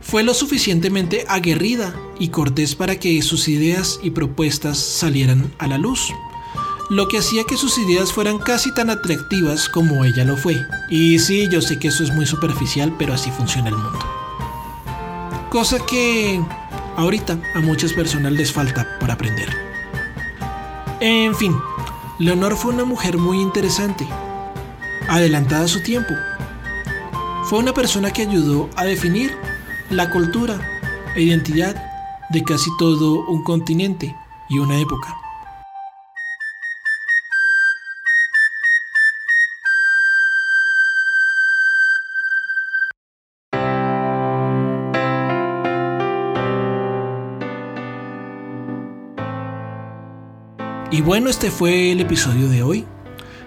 fue 0.00 0.22
lo 0.22 0.34
suficientemente 0.34 1.24
aguerrida 1.28 1.94
y 2.18 2.28
cortés 2.28 2.74
para 2.74 2.96
que 2.96 3.20
sus 3.22 3.48
ideas 3.48 3.98
y 4.02 4.10
propuestas 4.10 4.78
salieran 4.78 5.52
a 5.58 5.66
la 5.66 5.78
luz, 5.78 6.12
lo 6.90 7.08
que 7.08 7.18
hacía 7.18 7.44
que 7.44 7.56
sus 7.56 7.76
ideas 7.78 8.12
fueran 8.12 8.38
casi 8.38 8.72
tan 8.74 8.90
atractivas 8.90 9.68
como 9.68 10.04
ella 10.04 10.24
lo 10.24 10.36
fue. 10.36 10.56
Y 10.90 11.18
sí, 11.18 11.48
yo 11.50 11.60
sé 11.60 11.78
que 11.78 11.88
eso 11.88 12.04
es 12.04 12.12
muy 12.12 12.26
superficial, 12.26 12.94
pero 12.98 13.14
así 13.14 13.30
funciona 13.30 13.68
el 13.68 13.76
mundo 13.76 14.19
cosa 15.50 15.84
que 15.84 16.40
ahorita 16.96 17.36
a 17.54 17.60
muchas 17.60 17.92
personas 17.92 18.32
les 18.32 18.52
falta 18.52 18.86
por 19.00 19.10
aprender. 19.10 19.48
En 21.00 21.34
fin, 21.34 21.54
Leonor 22.18 22.56
fue 22.56 22.72
una 22.72 22.84
mujer 22.84 23.18
muy 23.18 23.40
interesante, 23.40 24.06
adelantada 25.08 25.64
a 25.64 25.68
su 25.68 25.82
tiempo. 25.82 26.14
Fue 27.44 27.58
una 27.58 27.74
persona 27.74 28.12
que 28.12 28.22
ayudó 28.22 28.70
a 28.76 28.84
definir 28.84 29.36
la 29.90 30.08
cultura 30.10 30.60
e 31.16 31.22
identidad 31.22 31.74
de 32.30 32.44
casi 32.44 32.70
todo 32.78 33.26
un 33.26 33.42
continente 33.42 34.14
y 34.48 34.60
una 34.60 34.78
época. 34.78 35.16
Y 51.00 51.02
bueno, 51.02 51.30
este 51.30 51.50
fue 51.50 51.92
el 51.92 52.00
episodio 52.02 52.50
de 52.50 52.62
hoy. 52.62 52.84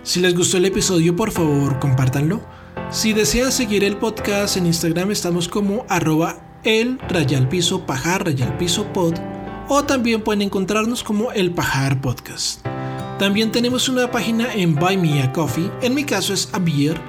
Si 0.01 0.20
les 0.20 0.36
gustó 0.36 0.58
el 0.58 0.66
episodio, 0.66 1.16
por 1.16 1.30
favor, 1.30 1.78
compártanlo. 1.78 2.41
Si 2.89 3.14
desean 3.14 3.51
seguir 3.51 3.84
el 3.84 3.97
podcast 3.97 4.58
en 4.58 4.66
Instagram, 4.66 5.12
estamos 5.12 5.47
como 5.47 5.86
arroba 5.88 6.60
el 6.64 6.97
rayal 7.10 7.47
piso 7.49 7.86
piso 8.58 8.91
pod. 8.91 9.14
O 9.70 9.84
también 9.84 10.24
pueden 10.24 10.41
encontrarnos 10.41 11.04
como 11.04 11.32
el 11.32 11.51
pajar 11.51 12.01
podcast. 12.01 12.66
También 13.20 13.51
tenemos 13.51 13.88
una 13.88 14.10
página 14.10 14.51
en 14.51 14.74
Buy 14.74 14.97
Me 14.97 15.22
a 15.22 15.32
Coffee, 15.32 15.70
en 15.84 15.93
mi 15.93 16.06
caso 16.06 16.34
es 16.34 16.49
a 16.54 16.58
beer, 16.58 16.99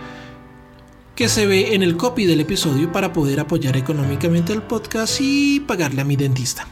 que 1.14 1.30
se 1.30 1.46
ve 1.46 1.74
en 1.74 1.82
el 1.82 1.96
copy 1.96 2.26
del 2.26 2.40
episodio 2.40 2.92
para 2.92 3.14
poder 3.14 3.40
apoyar 3.40 3.78
económicamente 3.78 4.52
el 4.52 4.60
podcast 4.60 5.22
y 5.22 5.60
pagarle 5.60 6.02
a 6.02 6.04
mi 6.04 6.16
dentista. 6.16 6.68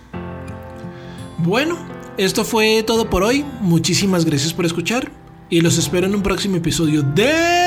Bueno, 1.39 1.79
esto 2.17 2.45
fue 2.45 2.83
todo 2.83 3.09
por 3.11 3.23
hoy. 3.23 3.45
Muchísimas 3.61 4.25
gracias 4.25 4.53
por 4.53 4.65
escuchar. 4.67 5.11
Y 5.51 5.61
los 5.61 5.79
espero 5.79 6.07
en 6.07 6.15
un 6.15 6.23
próximo 6.23 6.57
episodio 6.57 7.03
de... 7.03 7.63